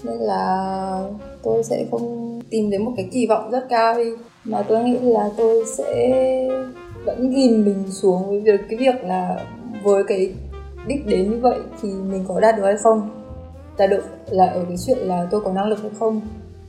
[0.03, 1.09] Nên là
[1.43, 4.11] tôi sẽ không tìm đến một cái kỳ vọng rất cao đi.
[4.45, 6.12] Mà tôi nghĩ là tôi sẽ
[7.05, 9.47] vẫn ghim mình xuống với việc, cái việc là
[9.85, 10.35] với cái
[10.87, 13.09] đích đến như vậy thì mình có đạt được hay không?
[13.78, 16.20] Đạt được là ở cái chuyện là tôi có năng lực hay không?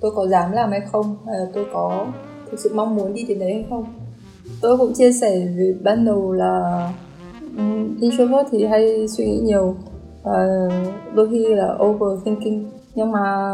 [0.02, 1.16] Tôi có dám làm hay không?
[1.26, 2.08] Hay là tôi có
[2.52, 3.86] thực sự mong muốn đi đến đấy hay không?
[4.62, 6.92] Tôi cũng chia sẻ về ban đầu là
[7.58, 9.76] um, introvert thì hay suy nghĩ nhiều.
[10.24, 10.48] Và
[11.16, 12.66] đôi khi là overthinking.
[12.96, 13.52] Nhưng mà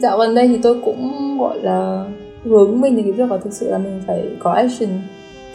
[0.00, 2.06] dạo gần đây thì tôi cũng gọi là
[2.44, 4.90] hướng mình đến cái việc là thực sự là mình phải có action.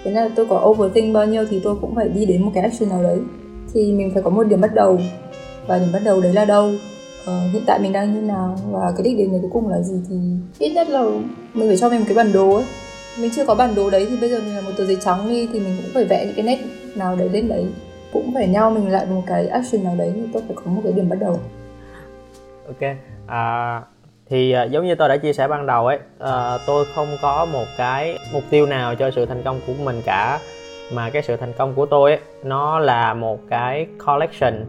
[0.03, 2.51] Thế nên là tôi có overthink bao nhiêu thì tôi cũng phải đi đến một
[2.53, 3.19] cái action nào đấy.
[3.73, 4.99] Thì mình phải có một điểm bắt đầu.
[5.67, 6.71] Và điểm bắt đầu đấy là đâu?
[7.25, 9.81] Uh, hiện tại mình đang như nào và cái đích đến này cuối cùng là
[9.81, 10.15] gì thì
[10.59, 11.03] ít nhất là
[11.53, 12.65] mình phải cho mình một cái bản đồ ấy.
[13.19, 15.29] Mình chưa có bản đồ đấy thì bây giờ mình là một tờ giấy trắng
[15.29, 16.59] đi thì mình cũng phải vẽ những cái nét
[16.95, 17.65] nào đấy lên đấy.
[18.13, 20.81] Cũng phải nhau mình lại một cái action nào đấy thì tôi phải có một
[20.83, 21.39] cái điểm bắt đầu.
[22.67, 22.95] Ok
[23.27, 23.81] à,
[24.29, 27.45] thì uh, giống như tôi đã chia sẻ ban đầu ấy uh, tôi không có
[27.45, 30.39] một cái mục tiêu nào cho sự thành công của mình cả.
[30.93, 34.65] Mà cái sự thành công của tôi ấy, nó là một cái collection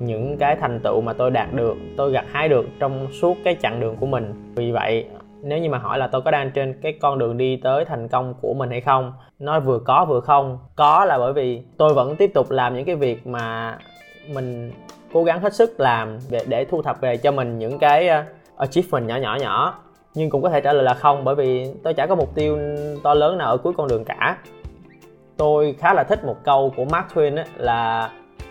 [0.00, 3.56] những cái thành tựu mà tôi đạt được tôi gặt hái được trong suốt cái
[3.62, 4.52] chặng đường của mình.
[4.54, 5.06] Vì vậy
[5.42, 8.08] nếu như mà hỏi là tôi có đang trên cái con đường đi tới thành
[8.08, 11.94] công của mình hay không nó vừa có vừa không có là bởi vì tôi
[11.94, 13.78] vẫn tiếp tục làm những cái việc mà
[14.34, 14.72] mình
[15.12, 18.24] cố gắng hết sức làm để, để thu thập về cho mình những cái ờ,
[18.56, 19.78] achievement nhỏ nhỏ nhỏ.
[20.14, 22.58] Nhưng cũng có thể trả lời là không bởi vì tôi chả có mục tiêu
[23.02, 24.38] to lớn nào ở cuối con đường cả.
[25.36, 28.10] Tôi khá là thích một câu của Mark Twain ấy, là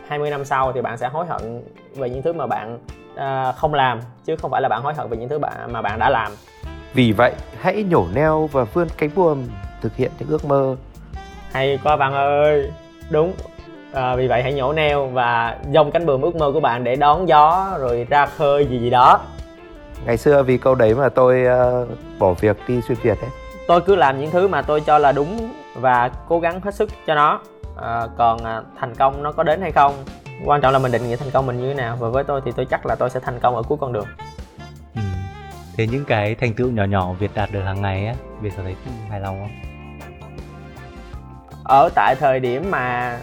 [0.09, 1.63] 20 năm sau thì bạn sẽ hối hận
[1.95, 2.79] về những thứ mà bạn
[3.13, 5.81] uh, không làm chứ không phải là bạn hối hận về những thứ bạn mà
[5.81, 6.31] bạn đã làm.
[6.93, 9.47] Vì vậy hãy nhổ neo và vươn cánh buồm
[9.81, 10.75] thực hiện những ước mơ.
[11.51, 12.71] Hay quá bạn ơi.
[13.09, 13.33] Đúng.
[13.93, 16.95] À, vì vậy hãy nhổ neo và dông cánh buồm ước mơ của bạn để
[16.95, 19.19] đón gió rồi ra khơi gì gì đó.
[20.05, 21.43] Ngày xưa vì câu đấy mà tôi
[21.83, 21.89] uh,
[22.19, 23.29] bỏ việc đi xuyên việt đấy
[23.67, 26.89] tôi cứ làm những thứ mà tôi cho là đúng và cố gắng hết sức
[27.07, 27.39] cho nó
[27.83, 29.93] à, còn à, thành công nó có đến hay không?
[30.45, 31.97] Quan trọng là mình định nghĩa thành công mình như thế nào.
[31.99, 34.07] Và với tôi thì tôi chắc là tôi sẽ thành công ở cuối con đường.
[34.95, 35.01] Ừ.
[35.77, 38.63] thế những cái thành tựu nhỏ nhỏ việt đạt được hàng ngày á việt có
[38.63, 38.75] thấy
[39.09, 39.51] hài lòng không?
[41.63, 43.17] Ở tại thời điểm mà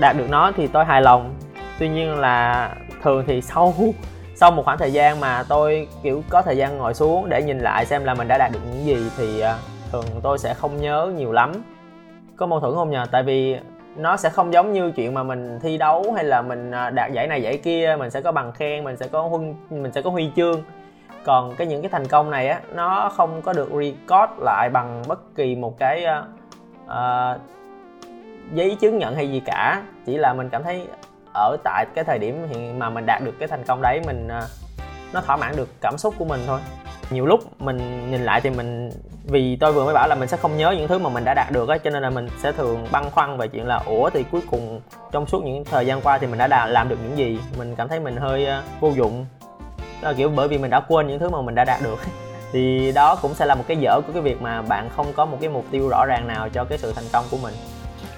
[0.00, 1.34] đạt được nó thì tôi hài lòng.
[1.78, 2.70] Tuy nhiên là
[3.02, 3.74] thường thì sau
[4.36, 7.58] sau một khoảng thời gian mà tôi kiểu có thời gian ngồi xuống để nhìn
[7.58, 9.58] lại xem là mình đã đạt được những gì thì à,
[9.92, 11.52] thường tôi sẽ không nhớ nhiều lắm.
[12.36, 13.06] Có mâu thuẫn không nhờ?
[13.10, 13.56] Tại vì
[13.96, 17.12] nó sẽ không giống như chuyện mà mình thi đấu hay là mình à, đạt
[17.12, 20.02] giải này giải kia mình sẽ có bằng khen mình sẽ có huân mình sẽ
[20.02, 20.62] có huy chương.
[21.24, 25.02] Còn cái những cái thành công này á nó không có được record lại bằng
[25.08, 26.26] bất kỳ một cái uh,
[26.86, 27.40] uh,
[28.52, 29.82] giấy chứng nhận hay gì cả.
[30.06, 30.86] Chỉ là mình cảm thấy
[31.34, 34.26] ở tại cái thời điểm hiện mà mình đạt được cái thành công đấy mình
[34.26, 34.44] uh,
[35.12, 36.60] nó thỏa mãn được cảm xúc của mình thôi
[37.10, 38.90] nhiều lúc mình nhìn lại thì mình
[39.24, 41.34] vì tôi vừa mới bảo là mình sẽ không nhớ những thứ mà mình đã
[41.34, 44.10] đạt được á cho nên là mình sẽ thường băn khoăn về chuyện là ủa
[44.10, 44.80] thì cuối cùng
[45.12, 47.38] trong suốt những thời gian qua thì mình đã làm được những gì?
[47.58, 49.26] Mình cảm thấy mình hơi uh, vô dụng.
[50.02, 51.98] Đó là kiểu bởi vì mình đã quên những thứ mà mình đã đạt được.
[52.52, 55.24] Thì đó cũng sẽ là một cái dở của cái việc mà bạn không có
[55.24, 57.54] một cái mục tiêu rõ ràng nào cho cái sự thành công của mình.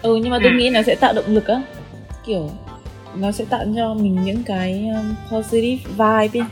[0.03, 1.63] Ừ nhưng mà tôi nghĩ nó sẽ tạo động lực á.
[2.27, 2.51] Kiểu
[3.15, 4.91] nó sẽ tạo cho mình những cái
[5.31, 6.47] positive vibe ấy.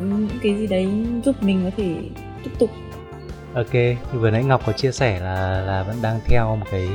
[0.00, 0.88] Những cái gì đấy
[1.24, 1.94] giúp mình có thể
[2.44, 2.70] tiếp tục.
[3.54, 6.88] Ok như vừa nãy ngọc có chia sẻ là là vẫn đang theo một cái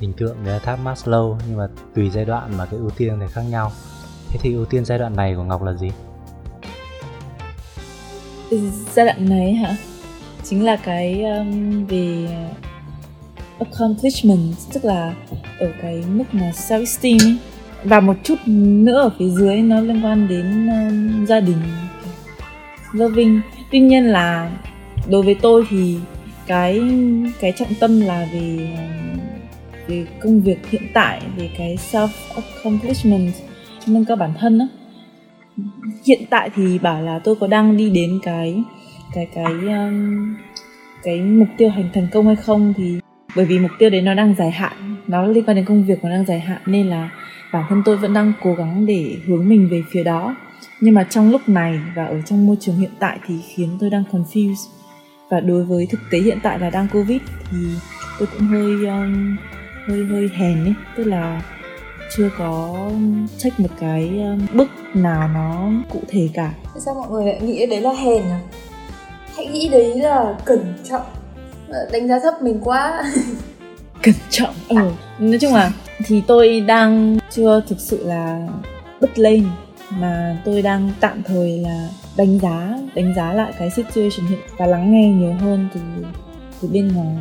[0.00, 3.16] hình tượng đấy là tháp Maslow nhưng mà tùy giai đoạn mà cái ưu tiên
[3.20, 3.72] thì khác nhau.
[4.28, 5.90] Thế thì ưu tiên giai đoạn này của ngọc là gì?
[8.94, 9.76] Giai đoạn này hả?
[10.44, 12.28] Chính là cái um, về
[13.58, 15.14] accomplishment tức là
[15.58, 17.38] ở cái mức mà self esteem ấy.
[17.84, 21.62] Và một chút nữa ở phía dưới nó liên quan đến um, gia đình
[22.92, 23.40] loving.
[23.70, 24.50] Tuy nhiên là
[25.08, 25.98] đối với tôi thì
[26.46, 26.82] cái
[27.40, 28.68] cái trọng tâm là về
[29.86, 33.32] về công việc hiện tại về cái self accomplishment
[33.86, 34.66] nâng cao bản thân đó
[36.06, 38.62] hiện tại thì bảo là tôi có đang đi đến cái
[39.14, 40.34] cái cái um,
[41.02, 43.00] cái mục tiêu hành thành công hay không thì
[43.36, 46.04] bởi vì mục tiêu đấy nó đang dài hạn nó liên quan đến công việc
[46.04, 47.10] nó đang dài hạn nên là
[47.52, 50.36] bản thân tôi vẫn đang cố gắng để hướng mình về phía đó
[50.80, 53.90] nhưng mà trong lúc này và ở trong môi trường hiện tại thì khiến tôi
[53.90, 54.68] đang confused.
[55.30, 57.20] Và đối với thực tế hiện tại là đang covid
[57.50, 57.58] thì
[58.18, 59.36] tôi cũng hơi um,
[59.86, 60.74] hơi hơi hèn ấy.
[60.96, 61.42] Tức là
[62.16, 62.90] chưa có
[63.38, 66.52] check một cái um, bước nào nó cụ thể cả.
[66.78, 68.40] Sao mọi người lại nghĩ đấy là hèn à?
[69.36, 71.06] Hãy nghĩ đấy là cẩn trọng.
[71.92, 73.04] Đánh giá thấp mình quá.
[74.02, 75.72] Cẩn trọng ừ nói chung là
[76.04, 78.48] thì tôi đang chưa thực sự là
[79.00, 79.44] bứt lên
[79.98, 84.66] mà tôi đang tạm thời là đánh giá đánh giá lại cái situation hiện và
[84.66, 85.80] lắng nghe nhiều hơn từ
[86.62, 87.16] từ bên ngoài.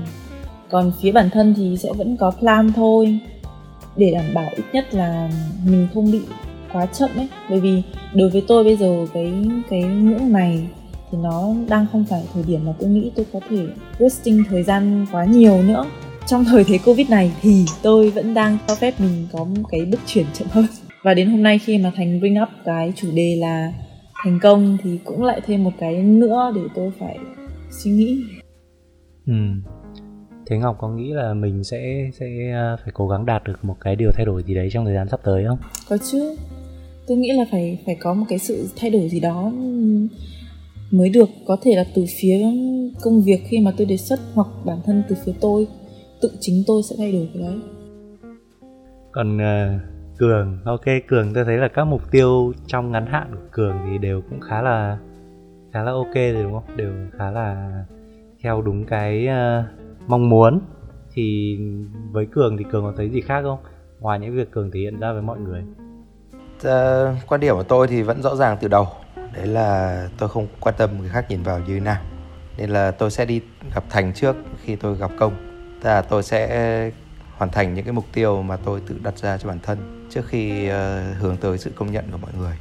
[0.70, 3.20] Còn phía bản thân thì sẽ vẫn có plan thôi,
[3.96, 5.30] để đảm bảo ít nhất là
[5.66, 6.22] mình không bị
[6.74, 7.28] quá chậm ấy.
[7.50, 7.82] Bởi vì
[8.14, 9.34] đối với tôi bây giờ cái
[9.70, 10.68] cái ngưỡng này
[11.12, 13.66] thì nó đang không phải thời điểm mà tôi nghĩ tôi có thể
[14.00, 15.86] wasting thời gian quá nhiều nữa.
[16.28, 19.86] Trong thời thế covid này thì tôi vẫn đang cho phép mình có một cái
[19.86, 20.66] bước chuyển chậm hơn
[21.04, 23.74] và đến hôm nay khi mà thành bring up cái chủ đề là
[24.24, 27.18] thành công thì cũng lại thêm một cái nữa để tôi phải
[27.72, 28.24] suy nghĩ.
[29.28, 29.34] Ừ.
[30.48, 33.76] Thế ngọc có nghĩ là mình sẽ sẽ à, phải cố gắng đạt được một
[33.80, 35.58] cái điều thay đổi gì đấy trong thời gian sắp tới không?
[35.90, 36.36] Có chứ.
[37.08, 39.52] Tôi nghĩ là phải phải có một cái sự thay đổi gì đó
[40.92, 41.30] mới được.
[41.46, 42.46] Có thể là từ phía
[43.02, 45.68] công việc khi mà tôi đề xuất hoặc bản thân từ phía tôi
[46.22, 47.58] tự chính tôi sẽ thay đổi cái đấy.
[49.12, 49.82] Còn uh,
[50.20, 50.60] cường.
[50.66, 54.22] Ok cường tôi thấy là các mục tiêu trong ngắn hạn của cường thì đều
[54.30, 54.98] cũng khá là
[55.74, 56.78] khá là ok rồi đúng không?
[56.78, 57.72] Đều khá là
[58.44, 59.66] theo đúng cái uh,
[60.08, 60.60] mong muốn.
[61.14, 61.58] Thì
[62.12, 63.60] với cường thì cường có thấy gì khác không?
[64.00, 65.64] Ngoài những việc cường thể hiện ra với mọi người.
[66.58, 68.88] Uh, quan điểm của tôi thì vẫn rõ ràng từ đầu.
[69.34, 72.02] Đấy là tôi không quan tâm người khác nhìn vào như thế nào.
[72.58, 73.42] Nên là tôi sẽ đi
[73.76, 75.34] gặp thành trước khi tôi gặp công.
[75.82, 76.92] Tức là tôi sẽ
[77.38, 80.26] hoàn thành những cái mục tiêu mà tôi tự đặt ra cho bản thân trước
[80.28, 82.54] khi uh, hướng tới sự công nhận của mọi người.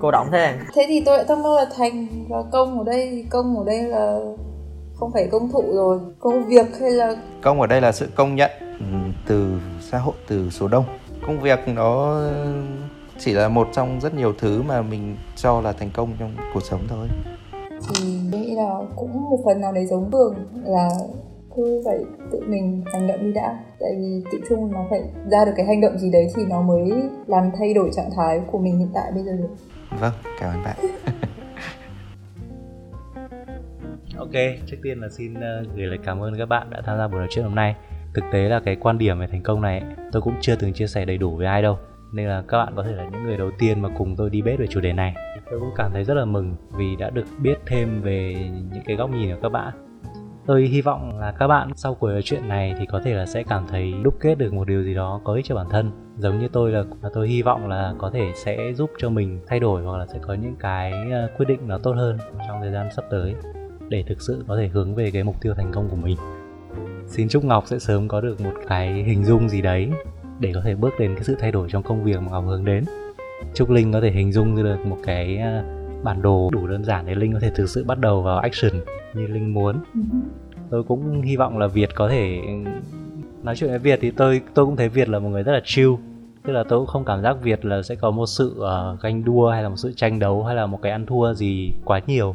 [0.00, 3.26] Cô động thế thế thì tôi lại thắc mắc là thành và công ở đây
[3.30, 4.18] công ở đây là
[4.94, 8.34] không phải công thụ rồi công việc hay là công ở đây là sự công
[8.34, 8.84] nhận ừ,
[9.26, 10.84] từ xã hội từ số đông.
[11.26, 12.22] Công việc nó
[13.18, 16.62] chỉ là một trong rất nhiều thứ mà mình cho là thành công trong cuộc
[16.62, 17.08] sống thôi.
[17.70, 20.34] Thì tôi nghĩ là cũng một phần nào đấy giống cường
[20.64, 20.88] là
[21.56, 21.98] cứ phải
[22.32, 23.58] tự mình hành động đi đã.
[23.80, 25.00] Tại vì tự chung nó phải
[25.30, 26.92] ra được cái hành động gì đấy thì nó mới
[27.26, 29.32] làm thay đổi trạng thái của mình hiện tại bây giờ.
[29.32, 29.48] Được
[30.00, 30.76] vâng cảm ơn bạn.
[34.18, 34.32] Ok
[34.66, 37.18] trước tiên là xin uh, gửi lời cảm ơn các bạn đã tham gia buổi
[37.18, 37.74] nói chuyện hôm nay.
[38.14, 39.82] Thực tế là cái quan điểm về thành công này
[40.12, 41.78] tôi cũng chưa từng chia sẻ đầy đủ với ai đâu.
[42.12, 44.42] Nên là các bạn có thể là những người đầu tiên mà cùng tôi đi
[44.42, 45.14] bếp về chủ đề này.
[45.50, 48.34] Tôi cũng cảm thấy rất là mừng vì đã được biết thêm về
[48.72, 49.83] những cái góc nhìn của các bạn
[50.46, 53.26] tôi hy vọng là các bạn sau cuộc nói chuyện này thì có thể là
[53.26, 55.90] sẽ cảm thấy đúc kết được một điều gì đó có ích cho bản thân.
[56.18, 56.84] Giống như tôi là
[57.14, 60.18] tôi hy vọng là có thể sẽ giúp cho mình thay đổi hoặc là sẽ
[60.22, 62.18] có những cái ờ, quyết định nó tốt hơn
[62.48, 63.34] trong thời gian sắp tới
[63.88, 66.16] để thực sự có thể hướng về cái mục tiêu thành công của mình.
[67.06, 69.90] Xin chúc ngọc sẽ sớm có được một cái hình dung gì đấy
[70.40, 72.64] để có thể bước đến cái sự thay đổi trong công việc mà ngọc hướng
[72.64, 72.84] đến.
[73.54, 75.64] Chúc linh có thể hình dung được một cái ờ,
[76.04, 78.72] bản đồ đủ đơn giản để linh có thể thực sự bắt đầu vào action
[79.14, 79.76] như linh muốn.
[79.94, 80.00] Ừ.
[80.70, 82.40] tôi cũng hy vọng là việt có thể
[83.42, 85.60] nói chuyện với việt thì tôi tôi cũng thấy việt là một người rất là
[85.64, 85.90] chill.
[86.42, 89.24] Tức là tôi cũng không cảm giác việt là sẽ có một sự uh, ganh
[89.24, 92.00] đua hay là một sự tranh đấu hay là một cái ăn thua gì quá
[92.06, 92.34] nhiều.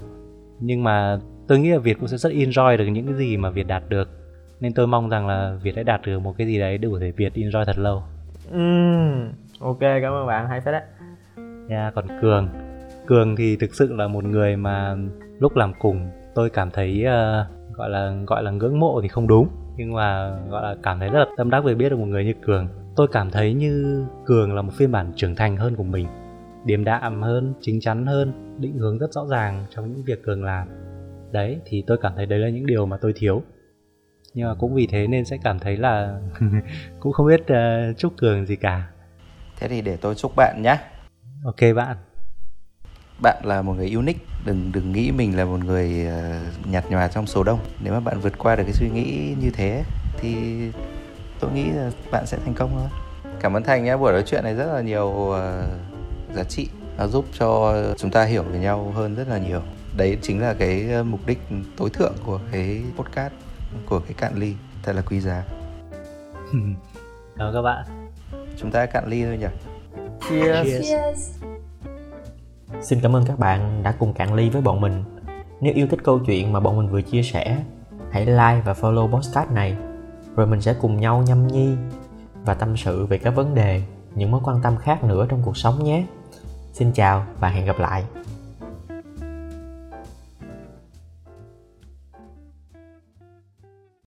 [0.59, 3.49] Nhưng mà tôi nghĩ là việt cũng sẽ rất enjoy được những cái gì mà
[3.49, 4.09] việt đạt được.
[4.59, 7.33] Nên tôi mong rằng là việt sẽ đạt được một cái gì đấy để việt
[7.35, 8.03] enjoy thật lâu.
[8.55, 10.81] Uhm, ok cảm ơn bạn hay phết đấy
[11.67, 12.47] nha yeah, còn cường
[13.09, 14.95] cường thì thực sự là một người mà
[15.39, 19.27] lúc làm cùng tôi cảm thấy uh, gọi là gọi là ngưỡng mộ thì không
[19.27, 19.47] đúng.
[19.77, 22.25] Nhưng mà gọi là cảm thấy rất là tâm đắc vì biết được một người
[22.25, 22.67] như cường.
[22.95, 26.07] Tôi cảm thấy như cường là một phiên bản trưởng thành hơn của mình
[26.65, 30.43] điềm đạm hơn chính chắn hơn định hướng rất rõ ràng trong những việc cường
[30.43, 30.67] làm.
[31.31, 33.43] Đấy thì tôi cảm thấy đấy là những điều mà tôi thiếu.
[34.33, 36.19] Nhưng mà cũng vì thế nên sẽ cảm thấy là
[36.99, 38.89] cũng không biết uh, chúc cường gì cả.
[39.59, 40.77] Thế thì để tôi chúc bạn nhé.
[41.43, 41.97] Ok bạn
[43.21, 47.07] bạn là một người unique đừng đừng nghĩ mình là một người uh, nhạt nhòa
[47.07, 49.83] trong số đông nếu mà bạn vượt qua được cái suy nghĩ như thế
[50.17, 50.35] thì
[51.39, 52.89] tôi nghĩ là bạn sẽ thành công thôi
[53.39, 55.35] cảm ơn thành nhé buổi nói chuyện này rất là nhiều uh,
[56.35, 56.67] giá trị
[56.97, 59.61] nó giúp cho chúng ta hiểu về nhau hơn rất là nhiều
[59.97, 61.39] đấy chính là cái ờ, mục đích
[61.77, 63.33] tối thượng của cái podcast
[63.85, 64.53] của cái cạn ly
[64.83, 65.43] thật là quý giá
[67.37, 67.85] chào các bạn
[68.57, 69.47] chúng ta cạn ly thôi nhỉ
[70.29, 70.67] cheers.
[70.67, 70.89] cheers.
[70.89, 71.48] cheers.
[72.81, 75.03] Xin cảm ơn các bạn đã cùng cạn ly với bọn mình.
[75.61, 77.63] Nếu yêu thích câu chuyện mà bọn mình vừa chia sẻ,
[78.11, 79.77] hãy like và follow podcast này,
[80.35, 81.75] rồi mình sẽ cùng nhau nhâm nhi
[82.45, 83.83] và tâm sự về các vấn đề,
[84.15, 86.05] những mối quan tâm khác nữa trong cuộc sống nhé.
[86.73, 88.03] Xin chào và hẹn gặp lại.